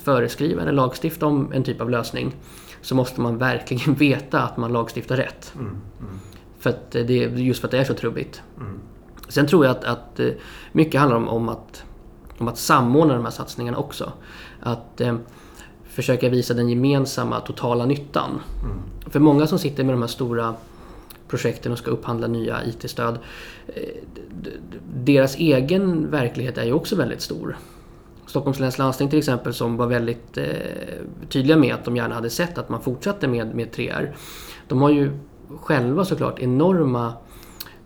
föreskriva 0.03 0.63
eller 0.63 0.73
lagstifta 0.73 1.27
om 1.27 1.53
en 1.53 1.65
typ 1.65 1.81
av 1.81 1.91
lösning 1.91 2.37
så 2.81 2.95
måste 2.95 3.21
man 3.21 3.39
verkligen 3.39 3.95
veta 3.99 4.43
att 4.43 4.57
man 4.57 4.73
lagstiftar 4.73 5.17
rätt. 5.17 5.53
Mm. 5.55 5.67
Mm. 5.67 6.21
För 6.59 6.71
att 6.71 6.91
det, 6.91 7.15
just 7.17 7.61
för 7.61 7.69
att 7.69 7.73
det 7.73 7.79
är 7.79 7.85
så 7.85 7.95
trubbigt. 7.95 8.43
Mm. 8.61 8.81
Sen 9.29 9.47
tror 9.47 9.65
jag 9.65 9.77
att, 9.77 9.85
att 9.85 10.21
eh, 10.21 10.29
mycket 10.73 11.01
handlar 11.01 11.17
om, 11.17 11.29
om, 11.29 11.49
att, 11.49 11.85
om 12.39 12.49
att 12.49 12.59
samordna 12.59 13.15
de 13.15 13.25
här 13.25 13.31
satsningarna 13.31 13.79
också. 13.79 14.13
Att 14.61 15.01
eh, 15.01 15.17
försöka 15.93 16.29
visa 16.29 16.55
den 16.55 16.69
gemensamma 16.69 17.41
totala 17.41 17.87
nyttan. 17.87 18.31
Mm. 18.31 18.43
För 19.11 19.21
många 19.21 19.47
som 19.47 19.59
sitter 19.59 19.85
med 19.85 19.95
de 19.95 20.01
här 20.01 20.09
stora 20.09 20.55
projekten 21.29 21.73
och 21.73 21.79
ska 21.79 21.91
upphandla 21.91 22.27
nya 22.27 22.65
IT-stöd. 22.65 23.19
Eh, 23.67 23.83
deras 24.95 25.37
egen 25.37 26.11
verklighet 26.11 26.59
är 26.59 26.65
ju 26.65 26.73
också 26.73 26.97
väldigt 26.97 27.21
stor. 27.21 27.57
Stockholms 28.27 28.61
läns 28.61 28.79
landsting 28.79 29.09
till 29.09 29.19
exempel 29.19 29.55
som 29.55 29.77
var 29.77 29.87
väldigt 29.87 30.39
eh, 30.39 30.45
tydliga 31.29 31.57
med 31.57 31.75
att 31.75 31.85
de 31.85 31.97
gärna 31.97 32.15
hade 32.15 32.31
sett 32.31 32.59
att 32.59 32.69
man 32.69 32.83
fortsatte 32.83 33.29
med, 33.29 33.55
med 33.55 33.71
3R. 33.71 34.13
De 34.69 34.83
har 34.83 34.91
ju 34.91 35.11
själva 35.61 36.05
såklart 36.05 36.39
enorma 36.39 37.13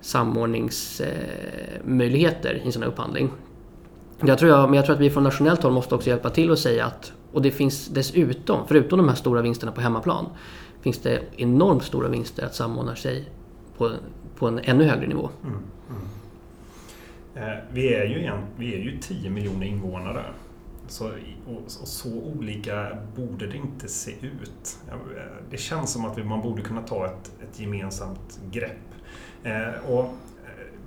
samordningsmöjligheter 0.01 2.61
eh, 2.63 2.69
i 2.69 2.73
sin 2.73 2.83
upphandling. 2.83 3.31
Jag 4.21 4.39
tror 4.39 4.51
jag, 4.51 4.71
men 4.71 4.75
jag 4.75 4.85
tror 4.85 4.95
att 4.95 5.01
vi 5.01 5.11
från 5.11 5.25
nationellt 5.25 5.63
håll 5.63 5.73
måste 5.73 5.95
också 5.95 6.11
hjälpa 6.11 6.31
till 6.31 6.51
och 6.51 6.59
säga 6.59 6.85
att 6.85 7.13
och 7.33 7.43
det 7.43 7.51
finns 7.51 7.89
dessutom, 7.89 8.67
förutom 8.69 8.99
de 8.99 9.09
här 9.09 9.17
stora 9.17 9.43
vinsterna 9.43 9.73
på 9.73 9.81
hemmaplan, 9.81 10.27
finns 10.81 10.99
det 10.99 11.23
enormt 11.37 11.83
stora 11.83 12.09
vinster 12.09 12.47
att 12.47 12.55
samordna 12.55 12.97
sig 12.97 13.29
på, 13.79 13.93
på 14.37 14.49
en 14.49 14.59
ännu 14.59 14.85
högre 14.85 15.07
nivå. 15.07 15.31
Mm, 15.45 15.59
mm. 15.91 16.09
Eh, 17.35 17.59
vi, 17.73 17.95
är 17.95 18.05
ju 18.05 18.25
en, 18.25 18.41
vi 18.57 18.75
är 18.75 18.79
ju 18.79 18.99
10 18.99 19.31
miljoner 19.31 19.67
invånare. 19.67 20.25
Så, 20.89 21.07
och, 21.47 21.57
och, 21.57 21.89
så 21.89 22.09
olika 22.09 22.99
borde 23.17 23.47
det 23.47 23.57
inte 23.57 23.89
se 23.89 24.11
ut. 24.11 24.79
Eh, 24.89 24.95
det 25.51 25.57
känns 25.57 25.93
som 25.93 26.05
att 26.05 26.27
man 26.27 26.43
borde 26.43 26.63
kunna 26.63 26.83
ta 26.83 27.07
ett, 27.07 27.33
ett 27.43 27.61
gemensamt 27.61 28.41
grepp. 28.51 28.95
Eh, 29.43 29.91
och 29.91 30.15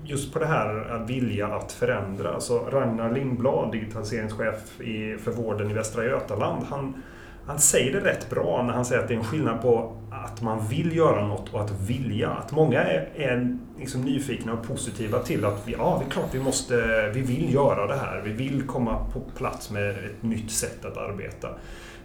just 0.03 0.33
på 0.33 0.39
det 0.39 0.45
här 0.45 0.91
att 0.91 1.09
vilja 1.09 1.47
att 1.47 1.71
förändra. 1.71 2.33
Alltså 2.33 2.59
Ragnar 2.59 3.11
Lindblad, 3.11 3.71
digitaliseringschef 3.71 4.81
i, 4.81 5.17
för 5.17 5.31
vården 5.31 5.71
i 5.71 5.73
Västra 5.73 6.05
Götaland, 6.05 6.65
han, 6.69 7.03
han 7.45 7.59
säger 7.59 7.93
det 7.93 7.99
rätt 7.99 8.29
bra 8.29 8.63
när 8.63 8.73
han 8.73 8.85
säger 8.85 9.01
att 9.01 9.07
det 9.07 9.13
är 9.13 9.17
en 9.17 9.23
skillnad 9.23 9.61
på 9.61 9.97
att 10.11 10.41
man 10.41 10.67
vill 10.67 10.95
göra 10.95 11.27
något 11.27 11.53
och 11.53 11.61
att 11.61 11.71
vilja. 11.71 12.29
Att 12.29 12.51
många 12.51 12.83
är, 12.83 13.09
är 13.15 13.57
liksom 13.79 14.01
nyfikna 14.01 14.53
och 14.53 14.67
positiva 14.67 15.19
till 15.19 15.45
att 15.45 15.67
vi, 15.67 15.71
ja, 15.71 15.97
det 15.99 16.05
är 16.05 16.09
klart 16.09 16.29
vi 16.31 16.39
måste, 16.39 17.09
vi 17.13 17.21
vill 17.21 17.53
göra 17.53 17.87
det 17.87 17.95
här. 17.95 18.21
Vi 18.25 18.31
vill 18.31 18.67
komma 18.67 19.05
på 19.13 19.19
plats 19.37 19.71
med 19.71 19.89
ett 19.89 20.23
nytt 20.23 20.51
sätt 20.51 20.85
att 20.85 20.97
arbeta. 20.97 21.47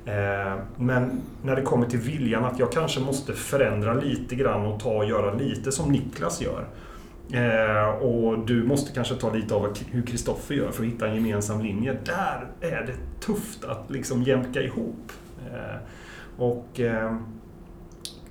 Eh, 0.05 0.59
men 0.77 1.23
när 1.43 1.57
det 1.57 1.63
kommer 1.63 1.87
till 1.87 1.99
viljan 1.99 2.45
att 2.45 2.59
jag 2.59 2.73
kanske 2.73 3.01
måste 3.01 3.33
förändra 3.33 3.95
lite 3.95 4.35
grann 4.35 4.67
och 4.67 4.81
ta 4.81 4.91
och 4.91 5.05
göra 5.05 5.35
lite 5.35 5.73
som 5.73 5.93
Niklas 5.93 6.41
gör. 6.41 6.65
Eh, 7.33 7.89
och 7.89 8.47
du 8.47 8.65
måste 8.65 8.93
kanske 8.93 9.15
ta 9.15 9.33
lite 9.33 9.55
av 9.55 9.77
hur 9.91 10.03
Kristoffer 10.03 10.55
gör 10.55 10.71
för 10.71 10.85
att 10.85 10.91
hitta 10.91 11.09
en 11.09 11.15
gemensam 11.15 11.63
linje. 11.63 11.99
Där 12.05 12.51
är 12.61 12.87
det 12.87 13.25
tufft 13.27 13.65
att 13.65 13.91
liksom 13.91 14.23
jämka 14.23 14.63
ihop. 14.63 15.13
Eh, 15.53 15.77
och 16.37 16.81
eh, 16.81 17.17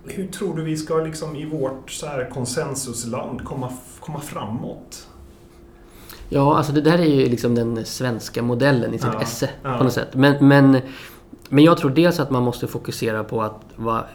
hur 0.06 0.28
tror 0.28 0.58
du 0.58 0.64
vi 0.64 0.78
ska 0.78 0.98
liksom 0.98 1.36
i 1.36 1.46
vårt 1.46 1.92
så 1.92 2.06
här 2.06 2.30
konsensusland 2.30 3.44
komma, 3.44 3.72
komma 4.00 4.20
framåt? 4.20 5.08
Ja, 6.30 6.58
alltså 6.58 6.74
det 6.74 6.82
där 6.82 7.00
är 7.00 7.06
ju 7.06 7.30
liksom 7.30 7.56
den 7.56 7.86
svenska 7.86 8.44
modellen 8.44 8.94
i 8.94 8.98
sitt 8.98 9.14
ja, 9.14 9.22
esse 9.22 9.50
ja. 9.64 9.78
på 9.78 9.84
något 9.84 9.94
sätt. 9.94 10.16
Men, 10.16 10.48
men, 10.48 10.78
men 11.50 11.64
jag 11.64 11.78
tror 11.78 11.90
dels 11.90 12.20
att 12.20 12.32
man 12.32 12.44
måste 12.44 12.68
fokusera 12.68 13.24
på 13.24 13.42
att 13.42 13.62
vara 13.76 14.06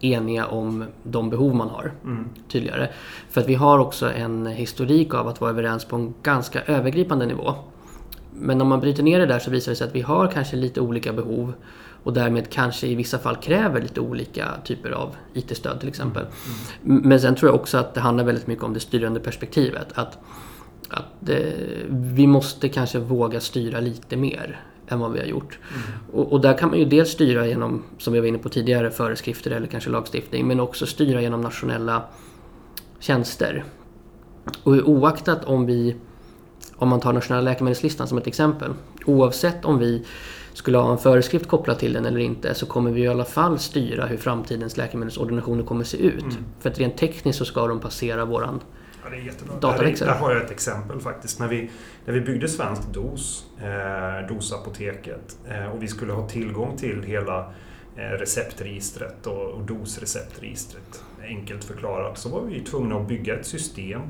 eniga 0.00 0.46
om 0.46 0.84
de 1.02 1.30
behov 1.30 1.54
man 1.54 1.68
har. 1.68 1.92
Mm. 2.04 2.28
Tydligare. 2.48 2.88
För 3.30 3.40
att 3.40 3.48
vi 3.48 3.54
har 3.54 3.78
också 3.78 4.12
en 4.12 4.46
historik 4.46 5.14
av 5.14 5.28
att 5.28 5.40
vara 5.40 5.50
överens 5.50 5.84
på 5.84 5.96
en 5.96 6.14
ganska 6.22 6.62
övergripande 6.62 7.26
nivå. 7.26 7.54
Men 8.32 8.60
om 8.60 8.68
man 8.68 8.80
bryter 8.80 9.02
ner 9.02 9.18
det 9.20 9.26
där 9.26 9.38
så 9.38 9.50
visar 9.50 9.72
det 9.72 9.76
sig 9.76 9.86
att 9.86 9.94
vi 9.94 10.00
har 10.00 10.26
kanske 10.26 10.56
lite 10.56 10.80
olika 10.80 11.12
behov 11.12 11.52
och 12.04 12.12
därmed 12.12 12.50
kanske 12.50 12.86
i 12.86 12.94
vissa 12.94 13.18
fall 13.18 13.36
kräver 13.36 13.82
lite 13.82 14.00
olika 14.00 14.48
typer 14.64 14.90
av 14.90 15.16
IT-stöd 15.34 15.80
till 15.80 15.88
exempel. 15.88 16.22
Mm. 16.22 16.96
Mm. 16.96 17.08
Men 17.08 17.20
sen 17.20 17.34
tror 17.34 17.50
jag 17.50 17.60
också 17.60 17.78
att 17.78 17.94
det 17.94 18.00
handlar 18.00 18.24
väldigt 18.24 18.46
mycket 18.46 18.64
om 18.64 18.74
det 18.74 18.80
styrande 18.80 19.20
perspektivet. 19.20 19.86
Att, 19.94 20.18
att 20.88 21.28
eh, 21.28 21.38
vi 21.88 22.26
måste 22.26 22.68
kanske 22.68 22.98
våga 22.98 23.40
styra 23.40 23.80
lite 23.80 24.16
mer 24.16 24.60
än 24.88 24.98
vad 24.98 25.12
vi 25.12 25.18
har 25.18 25.26
gjort. 25.26 25.58
Mm. 25.68 25.82
Och, 26.12 26.32
och, 26.32 26.40
där 26.40 26.58
kan 26.58 26.68
man 26.68 26.78
ju 26.78 26.84
dels 26.84 27.10
styra 27.10 27.46
genom, 27.46 27.82
som 27.98 28.12
vi 28.12 28.20
var 28.20 28.26
inne 28.26 28.38
på 28.38 28.48
tidigare, 28.48 28.90
föreskrifter 28.90 29.50
eller 29.50 29.66
kanske 29.66 29.90
lagstiftning, 29.90 30.46
men 30.46 30.60
också 30.60 30.86
styra 30.86 31.22
genom 31.22 31.40
nationella 31.40 32.02
tjänster. 32.98 33.64
Och 34.62 34.72
oaktat 34.72 35.44
om 35.44 35.66
vi, 35.66 35.96
om 36.76 36.88
man 36.88 37.00
tar 37.00 37.12
nationella 37.12 37.50
läkemedelslistan 37.50 38.08
som 38.08 38.18
ett 38.18 38.26
exempel, 38.26 38.72
oavsett 39.06 39.64
om 39.64 39.78
vi 39.78 40.04
skulle 40.52 40.78
ha 40.78 40.92
en 40.92 40.98
föreskrift 40.98 41.48
kopplad 41.48 41.78
till 41.78 41.92
den 41.92 42.06
eller 42.06 42.20
inte 42.20 42.54
så 42.54 42.66
kommer 42.66 42.90
vi 42.90 43.02
i 43.02 43.08
alla 43.08 43.24
fall 43.24 43.58
styra 43.58 44.06
hur 44.06 44.16
framtidens 44.16 44.76
läkemedelsordinationer 44.76 45.64
kommer 45.64 45.84
se 45.84 45.96
ut. 45.96 46.22
Mm. 46.22 46.44
För 46.60 46.70
att 46.70 46.78
rent 46.78 46.96
tekniskt 46.96 47.38
så 47.38 47.44
ska 47.44 47.66
de 47.66 47.80
passera 47.80 48.24
våran 48.24 48.60
Ja, 49.04 49.10
det 49.10 49.16
är 49.16 49.20
jättebra. 49.20 49.54
Där, 49.60 50.06
där, 50.06 50.14
har 50.14 50.32
jag 50.32 50.42
ett 50.42 50.50
exempel 50.50 51.00
faktiskt. 51.00 51.40
När 51.40 51.48
vi, 51.48 51.70
när 52.04 52.14
vi 52.14 52.20
byggde 52.20 52.48
Svenskt 52.48 52.88
DOS, 52.92 53.46
eh, 53.58 54.26
DOS-apoteket, 54.28 55.38
eh, 55.48 55.66
och 55.66 55.82
vi 55.82 55.88
skulle 55.88 56.12
ha 56.12 56.28
tillgång 56.28 56.76
till 56.76 57.02
hela 57.02 57.52
eh, 57.96 58.02
receptregistret 58.02 59.26
och, 59.26 59.50
och 59.50 59.62
DOS-receptregistret, 59.62 61.04
enkelt 61.22 61.64
förklarat, 61.64 62.18
så 62.18 62.28
var 62.28 62.40
vi 62.40 62.60
tvungna 62.60 62.96
att 62.96 63.08
bygga 63.08 63.34
ett 63.34 63.46
system 63.46 64.00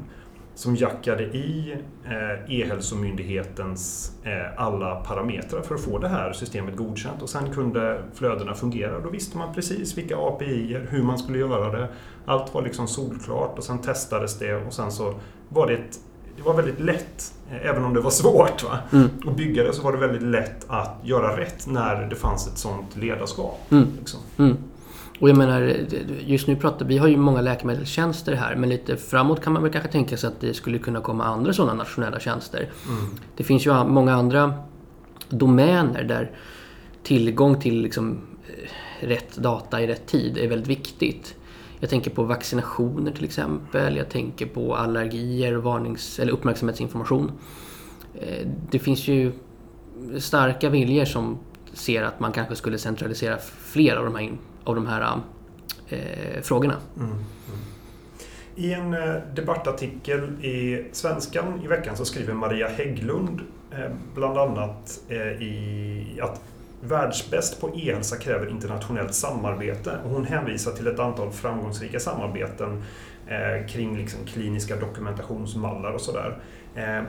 som 0.54 0.76
jackade 0.76 1.24
i 1.24 1.76
eh, 2.04 2.54
E-hälsomyndighetens 2.54 4.12
eh, 4.24 4.62
alla 4.62 4.94
parametrar 4.94 5.62
för 5.62 5.74
att 5.74 5.80
få 5.80 5.98
det 5.98 6.08
här 6.08 6.32
systemet 6.32 6.76
godkänt 6.76 7.22
och 7.22 7.28
sen 7.28 7.52
kunde 7.54 8.02
flödena 8.14 8.54
fungera. 8.54 9.00
Då 9.00 9.10
visste 9.10 9.38
man 9.38 9.54
precis 9.54 9.98
vilka 9.98 10.16
API, 10.16 10.78
hur 10.88 11.02
man 11.02 11.18
skulle 11.18 11.38
göra 11.38 11.78
det. 11.78 11.88
Allt 12.26 12.54
var 12.54 12.62
liksom 12.62 12.88
solklart 12.88 13.58
och 13.58 13.64
sen 13.64 13.78
testades 13.78 14.38
det 14.38 14.54
och 14.54 14.72
sen 14.72 14.92
så 14.92 15.14
var 15.48 15.66
det 15.66 15.74
ett 15.74 15.98
det 16.36 16.42
var 16.42 16.54
väldigt 16.54 16.80
lätt, 16.80 17.32
eh, 17.50 17.70
även 17.70 17.84
om 17.84 17.94
det 17.94 18.00
var 18.00 18.10
svårt 18.10 18.64
va? 18.64 18.78
Mm. 18.92 19.08
att 19.26 19.36
bygga 19.36 19.64
det, 19.64 19.72
så 19.72 19.82
var 19.82 19.92
det 19.92 19.98
väldigt 19.98 20.22
lätt 20.22 20.64
att 20.68 20.96
göra 21.02 21.36
rätt 21.36 21.66
när 21.66 22.06
det 22.10 22.16
fanns 22.16 22.46
ett 22.46 22.58
sånt 22.58 22.96
ledarskap. 22.96 23.60
Mm. 23.70 23.88
Liksom. 23.98 24.20
Mm. 24.36 24.56
Och 25.20 25.28
jag 25.28 25.36
menar, 25.36 25.76
just 26.26 26.46
nu 26.46 26.56
pratar 26.56 26.86
vi 26.86 26.98
har 26.98 27.08
ju 27.08 27.16
många 27.16 27.40
läkemedelstjänster 27.40 28.34
här 28.34 28.56
men 28.56 28.68
lite 28.68 28.96
framåt 28.96 29.44
kan 29.44 29.52
man 29.52 29.62
väl 29.62 29.72
kanske 29.72 29.90
tänka 29.90 30.16
sig 30.16 30.28
att 30.28 30.40
det 30.40 30.54
skulle 30.54 30.78
kunna 30.78 31.00
komma 31.00 31.24
andra 31.24 31.52
sådana 31.52 31.74
nationella 31.74 32.20
tjänster. 32.20 32.58
Mm. 32.58 33.06
Det 33.36 33.44
finns 33.44 33.66
ju 33.66 33.84
många 33.84 34.14
andra 34.14 34.54
domäner 35.28 36.04
där 36.04 36.30
tillgång 37.02 37.60
till 37.60 37.82
liksom 37.82 38.20
eh, 38.48 39.06
rätt 39.06 39.36
data 39.36 39.82
i 39.82 39.86
rätt 39.86 40.06
tid 40.06 40.38
är 40.38 40.48
väldigt 40.48 40.68
viktigt. 40.68 41.34
Jag 41.80 41.90
tänker 41.90 42.10
på 42.10 42.22
vaccinationer 42.22 43.12
till 43.12 43.24
exempel. 43.24 43.96
Jag 43.96 44.08
tänker 44.08 44.46
på 44.46 44.76
allergier, 44.76 45.54
varnings 45.54 46.18
eller 46.18 46.32
uppmärksamhetsinformation. 46.32 47.32
Eh, 48.14 48.46
det 48.70 48.78
finns 48.78 49.08
ju 49.08 49.32
starka 50.18 50.68
viljor 50.68 51.04
som 51.04 51.38
ser 51.72 52.02
att 52.02 52.20
man 52.20 52.32
kanske 52.32 52.56
skulle 52.56 52.78
centralisera 52.78 53.38
fler 53.58 53.96
av 53.96 54.04
de 54.04 54.14
här 54.14 54.22
av 54.64 54.74
de 54.74 54.86
här 54.86 55.20
eh, 55.88 56.42
frågorna. 56.42 56.74
Mm, 56.96 57.10
mm. 57.10 57.24
I 58.56 58.72
en 58.72 58.94
eh, 58.94 59.14
debattartikel 59.34 60.44
i 60.44 60.86
Svenskan 60.92 61.60
i 61.64 61.66
veckan 61.66 61.96
så 61.96 62.04
skriver 62.04 62.34
Maria 62.34 62.68
Hägglund 62.68 63.40
eh, 63.70 63.90
bland 64.14 64.38
annat 64.38 65.00
eh, 65.08 65.42
i 65.42 66.18
att 66.22 66.40
världsbäst 66.80 67.60
på 67.60 67.76
e-hälsa 67.76 68.16
kräver 68.16 68.50
internationellt 68.50 69.14
samarbete 69.14 69.98
och 70.04 70.10
hon 70.10 70.24
hänvisar 70.24 70.72
till 70.72 70.86
ett 70.86 70.98
antal 70.98 71.32
framgångsrika 71.32 72.00
samarbeten 72.00 72.82
eh, 73.26 73.66
kring 73.66 73.96
liksom 73.96 74.26
kliniska 74.26 74.76
dokumentationsmallar 74.76 75.92
och 75.92 76.00
sådär. 76.00 76.38
Eh, 76.74 77.02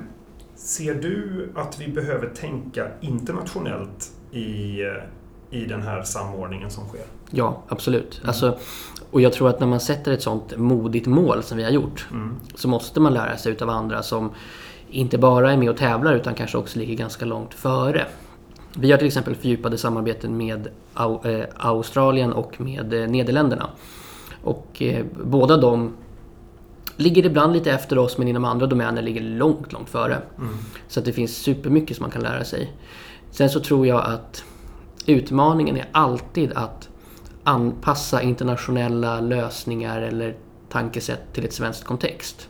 ser 0.55 0.93
du 0.95 1.49
att 1.55 1.81
vi 1.81 1.87
behöver 1.87 2.29
tänka 2.29 2.87
internationellt 3.01 4.11
i, 4.31 4.81
eh, 4.81 4.93
i 5.55 5.65
den 5.65 5.81
här 5.81 6.03
samordningen 6.03 6.71
som 6.71 6.87
sker? 6.87 7.05
Ja, 7.29 7.61
absolut. 7.67 8.17
Mm. 8.17 8.27
Alltså, 8.27 8.57
och 9.11 9.21
jag 9.21 9.33
tror 9.33 9.49
att 9.49 9.59
när 9.59 9.67
man 9.67 9.79
sätter 9.79 10.11
ett 10.11 10.21
sånt 10.21 10.57
modigt 10.57 11.07
mål 11.07 11.43
som 11.43 11.57
vi 11.57 11.63
har 11.63 11.71
gjort 11.71 12.07
mm. 12.11 12.35
så 12.55 12.67
måste 12.67 12.99
man 12.99 13.13
lära 13.13 13.37
sig 13.37 13.51
utav 13.51 13.69
andra 13.69 14.03
som 14.03 14.31
inte 14.89 15.17
bara 15.17 15.51
är 15.51 15.57
med 15.57 15.69
och 15.69 15.77
tävlar 15.77 16.15
utan 16.15 16.33
kanske 16.33 16.57
också 16.57 16.79
ligger 16.79 16.95
ganska 16.95 17.25
långt 17.25 17.53
före. 17.53 18.05
Vi 18.73 18.91
har 18.91 18.97
till 18.97 19.07
exempel 19.07 19.35
fördjupade 19.35 19.77
samarbeten 19.77 20.37
med 20.37 20.67
eh, 21.23 21.45
Australien 21.55 22.33
och 22.33 22.61
med 22.61 22.93
eh, 22.93 23.07
Nederländerna. 23.09 23.69
Och 24.43 24.81
eh, 24.81 25.05
båda 25.23 25.57
de 25.57 25.93
ligger 26.97 27.25
ibland 27.25 27.53
lite 27.53 27.71
efter 27.71 27.97
oss 27.97 28.17
men 28.17 28.27
inom 28.27 28.45
andra 28.45 28.67
domäner 28.67 29.01
ligger 29.01 29.21
långt, 29.21 29.73
långt 29.73 29.89
före. 29.89 30.17
Mm. 30.37 30.57
Så 30.87 30.99
att 30.99 31.05
det 31.05 31.13
finns 31.13 31.35
supermycket 31.35 31.97
som 31.97 32.03
man 32.03 32.11
kan 32.11 32.21
lära 32.21 32.43
sig. 32.43 32.73
Sen 33.31 33.49
så 33.49 33.59
tror 33.59 33.87
jag 33.87 34.05
att 34.05 34.43
utmaningen 35.05 35.77
är 35.77 35.87
alltid 35.91 36.53
att 36.53 36.89
anpassa 37.43 38.21
internationella 38.21 39.21
lösningar 39.21 40.01
eller 40.01 40.35
tankesätt 40.69 41.33
till 41.33 41.45
ett 41.45 41.53
svenskt 41.53 41.83
kontext. 41.83 42.49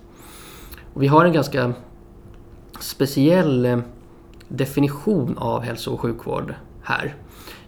Och 0.93 1.03
vi 1.03 1.07
har 1.07 1.25
en 1.25 1.33
ganska 1.33 1.73
speciell 2.79 3.65
eh, 3.65 3.79
definition 4.47 5.37
av 5.37 5.61
hälso 5.61 5.91
och 5.91 5.99
sjukvård 5.99 6.53
här. 6.83 7.15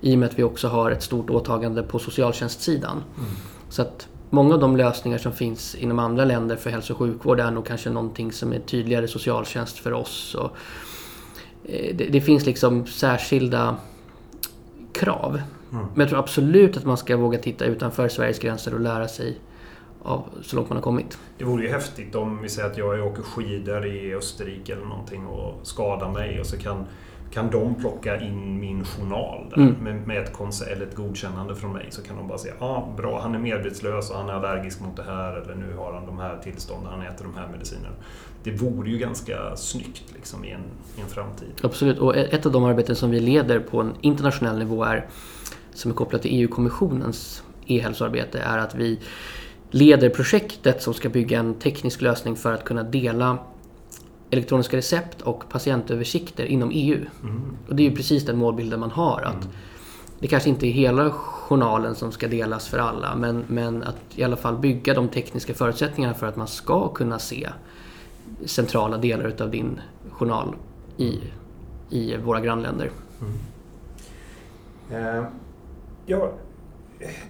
I 0.01 0.15
och 0.15 0.19
med 0.19 0.29
att 0.29 0.39
vi 0.39 0.43
också 0.43 0.67
har 0.67 0.91
ett 0.91 1.03
stort 1.03 1.29
åtagande 1.29 1.83
på 1.83 1.99
socialtjänstsidan. 1.99 3.03
Mm. 3.17 3.29
Så 3.69 3.81
att 3.81 4.07
många 4.29 4.53
av 4.53 4.59
de 4.59 4.77
lösningar 4.77 5.17
som 5.17 5.31
finns 5.31 5.75
inom 5.75 5.99
andra 5.99 6.25
länder 6.25 6.55
för 6.55 6.69
hälso 6.69 6.93
och 6.93 6.99
sjukvård 6.99 7.39
är 7.39 7.51
nog 7.51 7.65
kanske 7.65 7.89
någonting 7.89 8.31
som 8.31 8.53
är 8.53 8.59
tydligare 8.59 9.07
socialtjänst 9.07 9.77
för 9.77 9.93
oss. 9.93 10.35
Och 10.35 10.57
eh, 11.63 11.95
det, 11.95 12.05
det 12.05 12.21
finns 12.21 12.45
liksom 12.45 12.85
särskilda 12.85 13.77
krav 14.99 15.41
Mm. 15.71 15.85
Men 15.93 15.99
jag 15.99 16.09
tror 16.09 16.19
absolut 16.19 16.77
att 16.77 16.85
man 16.85 16.97
ska 16.97 17.17
våga 17.17 17.39
titta 17.39 17.65
utanför 17.65 18.07
Sveriges 18.07 18.39
gränser 18.39 18.73
och 18.73 18.79
lära 18.79 19.07
sig 19.07 19.39
av 20.03 20.29
så 20.41 20.55
långt 20.55 20.69
man 20.69 20.77
har 20.77 20.83
kommit. 20.83 21.17
Det 21.37 21.43
vore 21.43 21.63
ju 21.63 21.69
häftigt 21.69 22.15
om 22.15 22.41
vi 22.41 22.49
säger 22.49 22.69
att 22.69 22.77
jag 22.77 23.07
åker 23.07 23.21
skidor 23.21 23.85
i 23.85 24.15
Österrike 24.15 24.73
eller 24.73 24.85
någonting 24.85 25.25
och 25.25 25.67
skadar 25.67 26.11
mig 26.11 26.39
och 26.39 26.45
så 26.45 26.57
kan, 26.57 26.85
kan 27.33 27.51
de 27.51 27.75
plocka 27.75 28.21
in 28.21 28.59
min 28.59 28.85
journal 28.85 29.49
där, 29.49 29.57
mm. 29.57 29.73
med, 29.73 30.07
med, 30.07 30.23
ett 30.23 30.61
eller 30.71 30.85
ett 30.85 30.95
godkännande 30.95 31.55
från 31.55 31.73
mig. 31.73 31.87
Så 31.89 32.01
kan 32.01 32.17
de 32.17 32.27
bara 32.27 32.37
säga 32.37 32.53
ah, 32.59 32.93
bra, 32.97 33.19
han 33.21 33.35
är 33.35 33.39
medvetslös 33.39 34.09
och 34.09 34.17
han 34.17 34.29
är 34.29 34.33
allergisk 34.33 34.81
mot 34.81 34.95
det 34.95 35.03
här 35.03 35.33
eller 35.33 35.55
nu 35.55 35.75
har 35.77 35.93
han 35.93 36.05
de 36.05 36.19
här 36.19 36.37
tillstånden, 36.43 36.91
han 36.91 37.01
äter 37.01 37.25
de 37.25 37.35
här 37.35 37.47
medicinerna. 37.47 37.95
Det 38.43 38.51
vore 38.51 38.89
ju 38.89 38.97
ganska 38.97 39.55
snyggt 39.55 40.03
liksom, 40.15 40.45
i, 40.45 40.51
en, 40.51 40.61
i 40.97 41.01
en 41.01 41.07
framtid. 41.07 41.47
Absolut, 41.63 41.97
och 41.97 42.17
ett 42.17 42.45
av 42.45 42.51
de 42.51 42.63
arbeten 42.63 42.95
som 42.95 43.11
vi 43.11 43.19
leder 43.19 43.59
på 43.59 43.81
en 43.81 43.93
internationell 44.01 44.57
nivå 44.57 44.83
är 44.83 45.05
som 45.73 45.91
är 45.91 45.95
kopplat 45.95 46.21
till 46.21 46.31
EU-kommissionens 46.41 47.43
e-hälsoarbete 47.67 48.39
är 48.39 48.57
att 48.57 48.75
vi 48.75 48.99
leder 49.71 50.09
projektet 50.09 50.81
som 50.81 50.93
ska 50.93 51.09
bygga 51.09 51.39
en 51.39 51.53
teknisk 51.53 52.01
lösning 52.01 52.35
för 52.35 52.53
att 52.53 52.63
kunna 52.63 52.83
dela 52.83 53.37
elektroniska 54.29 54.77
recept 54.77 55.21
och 55.21 55.49
patientöversikter 55.49 56.45
inom 56.45 56.71
EU. 56.73 57.05
Mm. 57.23 57.57
Och 57.67 57.75
det 57.75 57.83
är 57.83 57.89
ju 57.89 57.95
precis 57.95 58.25
den 58.25 58.37
målbilden 58.37 58.79
man 58.79 58.91
har. 58.91 59.21
att 59.21 59.43
mm. 59.43 59.55
Det 60.19 60.27
kanske 60.27 60.49
inte 60.49 60.67
är 60.67 60.71
hela 60.71 61.11
journalen 61.11 61.95
som 61.95 62.11
ska 62.11 62.27
delas 62.27 62.67
för 62.67 62.77
alla 62.77 63.15
men, 63.15 63.43
men 63.47 63.83
att 63.83 63.97
i 64.15 64.23
alla 64.23 64.35
fall 64.35 64.57
bygga 64.57 64.93
de 64.93 65.07
tekniska 65.07 65.53
förutsättningarna 65.53 66.13
för 66.13 66.27
att 66.27 66.35
man 66.35 66.47
ska 66.47 66.87
kunna 66.87 67.19
se 67.19 67.49
centrala 68.45 68.97
delar 68.97 69.25
utav 69.25 69.51
din 69.51 69.81
journal 70.09 70.55
i, 70.97 71.19
i 71.89 72.17
våra 72.17 72.41
grannländer. 72.41 72.91
Mm. 73.21 75.15
Eh, 75.17 75.23
Ja, 76.09 76.31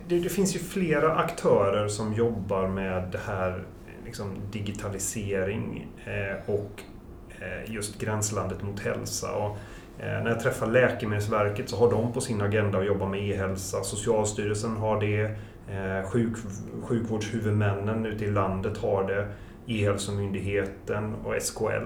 det, 0.07 0.19
det, 0.19 0.29
finns 0.29 0.55
ju 0.55 0.59
flera 0.59 1.15
aktörer 1.15 1.87
som 1.87 2.13
jobbar 2.13 2.67
med 2.67 3.11
det 3.11 3.17
här 3.17 3.63
liksom 4.07 4.31
digitalisering 4.51 5.87
eh, 6.05 6.53
och 6.53 6.81
eh, 7.29 7.73
just 7.73 7.99
gränslandet 7.99 8.63
mot 8.63 8.79
hälsa. 8.79 9.31
Och, 9.31 9.57
eh, 9.99 10.23
när 10.23 10.29
jag 10.29 10.39
träffar 10.39 10.67
Läkemedelsverket 10.67 11.69
så 11.69 11.77
har 11.77 11.91
de 11.91 12.13
på 12.13 12.21
sin 12.21 12.41
agenda 12.41 12.77
att 12.77 12.85
jobba 12.85 13.09
med 13.09 13.29
e-hälsa. 13.29 13.83
Socialstyrelsen 13.83 14.77
har 14.77 15.01
det. 15.01 15.35
Eh, 15.71 16.09
sjuk, 16.09 16.37
sjukvårdshuvudmännen 16.83 18.05
ute 18.05 18.25
i 18.25 18.31
landet 18.31 18.77
har 18.77 19.03
det. 19.03 19.27
E-hälsomyndigheten 19.73 21.13
och 21.13 21.41
SKL. 21.41 21.85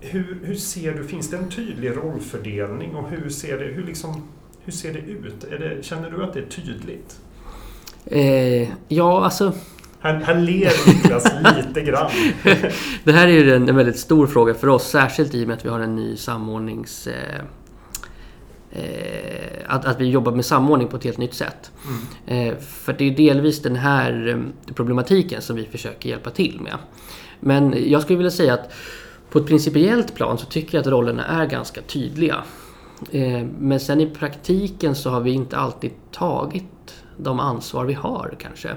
Hur, 0.00 0.40
hur 0.44 0.54
ser 0.54 0.94
du, 0.94 1.04
finns 1.04 1.30
det 1.30 1.36
en 1.36 1.50
tydlig 1.50 1.96
rollfördelning 1.96 2.96
och 2.96 3.10
hur 3.10 3.28
ser 3.30 3.58
det, 3.58 3.64
hur 3.64 3.84
liksom 3.84 4.28
hur 4.64 4.72
ser 4.72 4.92
det 4.92 4.98
ut? 4.98 5.40
Det, 5.40 5.84
känner 5.84 6.10
du 6.10 6.24
att 6.24 6.32
det 6.32 6.40
är 6.40 6.46
tydligt? 6.46 7.20
Eh, 8.04 8.68
ja, 8.88 9.24
alltså... 9.24 9.52
Här, 10.06 10.20
här 10.20 10.34
ler 10.34 10.94
Niklas 10.94 11.24
lite 11.56 11.82
grann. 11.82 12.10
det 13.04 13.12
här 13.12 13.28
är 13.28 13.32
ju 13.32 13.54
en, 13.54 13.68
en, 13.68 13.76
väldigt 13.76 13.98
stor 13.98 14.26
fråga 14.26 14.54
för 14.54 14.68
oss, 14.68 14.90
särskilt 14.90 15.34
i 15.34 15.44
och 15.44 15.48
med 15.48 15.56
att 15.56 15.64
vi 15.64 15.68
har 15.68 15.80
en 15.80 15.96
ny 15.96 16.16
samordnings... 16.16 17.06
Eh, 17.06 17.40
eh, 18.72 19.56
att, 19.66 19.84
att 19.84 20.00
vi 20.00 20.08
jobbar 20.08 20.32
med 20.32 20.44
samordning 20.44 20.88
på 20.88 20.96
ett 20.96 21.04
helt 21.04 21.18
nytt 21.18 21.34
sätt. 21.34 21.70
Mm. 22.26 22.48
Eh, 22.48 22.58
för 22.58 22.92
det 22.92 23.04
är 23.04 23.10
delvis 23.10 23.62
den 23.62 23.76
här 23.76 24.28
eh, 24.28 24.74
problematiken 24.74 25.42
som 25.42 25.56
vi 25.56 25.64
försöker 25.64 26.08
hjälpa 26.08 26.30
till 26.30 26.60
med. 26.60 26.76
Men 27.40 27.90
jag 27.90 28.02
skulle 28.02 28.16
vilja 28.16 28.30
säga 28.30 28.54
att 28.54 28.72
på 29.30 29.38
ett 29.38 29.46
principiellt 29.46 30.14
plan 30.14 30.38
så 30.38 30.46
tycker 30.46 30.78
jag 30.78 30.80
att 30.82 30.92
rollerna 30.92 31.24
är 31.24 31.46
ganska 31.46 31.82
tydliga. 31.82 32.36
Eh, 33.12 33.44
men 33.58 33.80
sen 33.80 34.00
i 34.00 34.06
praktiken 34.06 34.94
så 34.94 35.10
har 35.10 35.20
vi 35.20 35.30
inte 35.30 35.56
alltid 35.56 35.90
tagit 36.12 36.94
de 37.16 37.40
ansvar 37.40 37.84
vi 37.84 37.94
har 37.94 38.34
kanske. 38.38 38.70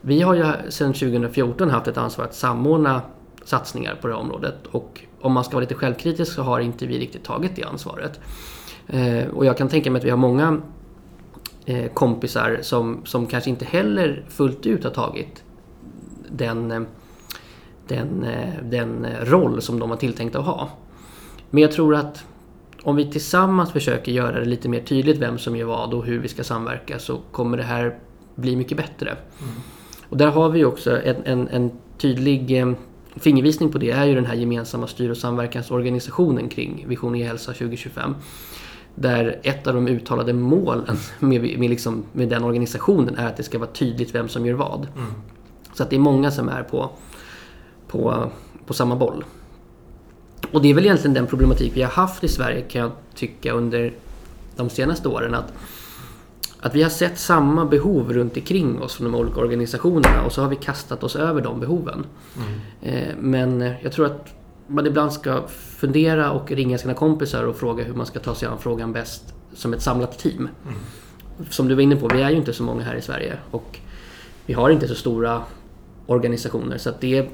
Vi 0.00 0.22
har 0.22 0.34
ju 0.34 0.70
sedan 0.70 0.92
2014 0.92 1.70
haft 1.70 1.88
ett 1.88 1.96
ansvar 1.96 2.24
att 2.24 2.34
samordna 2.34 3.02
satsningar 3.44 3.98
på 4.00 4.08
det 4.08 4.14
här 4.14 4.20
området 4.20 4.66
och 4.70 5.00
om 5.20 5.32
man 5.32 5.44
ska 5.44 5.52
vara 5.52 5.60
lite 5.60 5.74
självkritisk 5.74 6.32
så 6.32 6.42
har 6.42 6.60
inte 6.60 6.86
vi 6.86 6.98
riktigt 6.98 7.24
tagit 7.24 7.56
det 7.56 7.62
ansvaret. 7.62 8.20
Eh, 8.86 9.26
och 9.26 9.44
jag 9.44 9.56
kan 9.56 9.68
tänka 9.68 9.90
mig 9.90 9.98
att 9.98 10.04
vi 10.04 10.10
har 10.10 10.16
många 10.16 10.60
eh, 11.66 11.92
kompisar 11.92 12.58
som, 12.62 13.00
som 13.04 13.26
kanske 13.26 13.50
inte 13.50 13.64
heller 13.64 14.24
fullt 14.28 14.66
ut 14.66 14.84
har 14.84 14.90
tagit 14.90 15.44
den, 16.28 16.70
eh, 16.70 16.82
den, 17.88 18.24
eh, 18.24 18.54
den 18.62 19.04
eh, 19.04 19.24
roll 19.24 19.62
som 19.62 19.78
de 19.78 19.90
var 19.90 19.96
tilltänkta 19.96 20.38
att 20.38 20.44
ha. 20.44 20.68
Men 21.50 21.62
jag 21.62 21.72
tror 21.72 21.94
att 21.94 22.24
om 22.82 22.96
vi 22.96 23.12
tillsammans 23.12 23.72
försöker 23.72 24.12
göra 24.12 24.40
det 24.40 24.44
lite 24.44 24.68
mer 24.68 24.80
tydligt 24.80 25.18
vem 25.18 25.38
som 25.38 25.56
gör 25.56 25.66
vad 25.66 25.94
och 25.94 26.04
hur 26.04 26.18
vi 26.18 26.28
ska 26.28 26.44
samverka 26.44 26.98
så 26.98 27.20
kommer 27.30 27.56
det 27.56 27.62
här 27.62 27.98
bli 28.34 28.56
mycket 28.56 28.76
bättre. 28.76 29.10
Mm. 29.10 29.54
Och 30.10 30.16
där 30.16 30.30
har 30.30 30.48
vi 30.48 30.64
också 30.64 31.02
en, 31.02 31.16
en, 31.24 31.48
en 31.48 31.70
tydlig 31.98 32.60
eh, 32.60 32.72
fingervisning 33.16 33.72
på 33.72 33.78
det 33.78 33.90
är 33.90 34.04
ju 34.04 34.14
den 34.14 34.26
här 34.26 34.34
gemensamma 34.34 34.86
styr 34.86 35.10
och 35.10 35.16
samverkansorganisationen 35.16 36.48
kring 36.48 36.84
Vision 36.88 37.14
e-hälsa 37.14 37.52
2025. 37.52 38.14
Där 38.94 39.40
ett 39.42 39.66
av 39.66 39.74
de 39.74 39.88
uttalade 39.88 40.32
målen 40.32 40.96
med, 41.18 41.58
med, 41.58 41.70
liksom, 41.70 42.04
med 42.12 42.28
den 42.28 42.44
organisationen 42.44 43.16
är 43.16 43.26
att 43.26 43.36
det 43.36 43.42
ska 43.42 43.58
vara 43.58 43.70
tydligt 43.70 44.14
vem 44.14 44.28
som 44.28 44.46
gör 44.46 44.54
vad. 44.54 44.88
Mm. 44.96 45.12
Så 45.74 45.82
att 45.82 45.90
det 45.90 45.96
är 45.96 46.00
många 46.00 46.30
som 46.30 46.48
är 46.48 46.62
på, 46.62 46.90
på, 47.88 48.30
på 48.66 48.74
samma 48.74 48.96
boll. 48.96 49.24
Och 50.52 50.62
det 50.62 50.70
är 50.70 50.74
väl 50.74 50.84
egentligen 50.84 51.14
den 51.14 51.26
problematik 51.26 51.72
vi 51.74 51.82
har 51.82 51.90
haft 51.90 52.24
i 52.24 52.28
Sverige 52.28 52.60
kan 52.60 52.80
jag 52.80 52.90
tycka 53.14 53.52
under 53.52 53.92
de 54.56 54.70
senaste 54.70 55.08
åren. 55.08 55.34
Att, 55.34 55.52
att 56.60 56.74
vi 56.74 56.82
har 56.82 56.90
sett 56.90 57.18
samma 57.18 57.64
behov 57.64 58.12
runt 58.12 58.36
omkring 58.36 58.82
oss 58.82 58.94
från 58.94 59.12
de 59.12 59.18
olika 59.18 59.40
organisationerna 59.40 60.24
och 60.24 60.32
så 60.32 60.42
har 60.42 60.48
vi 60.48 60.56
kastat 60.56 61.04
oss 61.04 61.16
över 61.16 61.42
de 61.42 61.60
behoven. 61.60 62.06
Mm. 62.36 62.60
Eh, 62.82 63.14
men 63.18 63.74
jag 63.82 63.92
tror 63.92 64.06
att 64.06 64.34
man 64.66 64.86
ibland 64.86 65.12
ska 65.12 65.42
fundera 65.48 66.30
och 66.30 66.50
ringa 66.50 66.78
sina 66.78 66.94
kompisar 66.94 67.44
och 67.44 67.56
fråga 67.56 67.84
hur 67.84 67.94
man 67.94 68.06
ska 68.06 68.18
ta 68.18 68.34
sig 68.34 68.48
an 68.48 68.58
frågan 68.58 68.92
bäst 68.92 69.34
som 69.54 69.72
ett 69.72 69.82
samlat 69.82 70.18
team. 70.18 70.48
Mm. 70.64 70.78
Som 71.50 71.68
du 71.68 71.74
var 71.74 71.82
inne 71.82 71.96
på, 71.96 72.08
vi 72.08 72.22
är 72.22 72.30
ju 72.30 72.36
inte 72.36 72.52
så 72.52 72.62
många 72.62 72.82
här 72.82 72.94
i 72.94 73.02
Sverige 73.02 73.36
och 73.50 73.78
vi 74.46 74.54
har 74.54 74.70
inte 74.70 74.88
så 74.88 74.94
stora 74.94 75.42
organisationer 76.06 76.78
så 76.78 76.90
det 77.00 77.18
är 77.18 77.28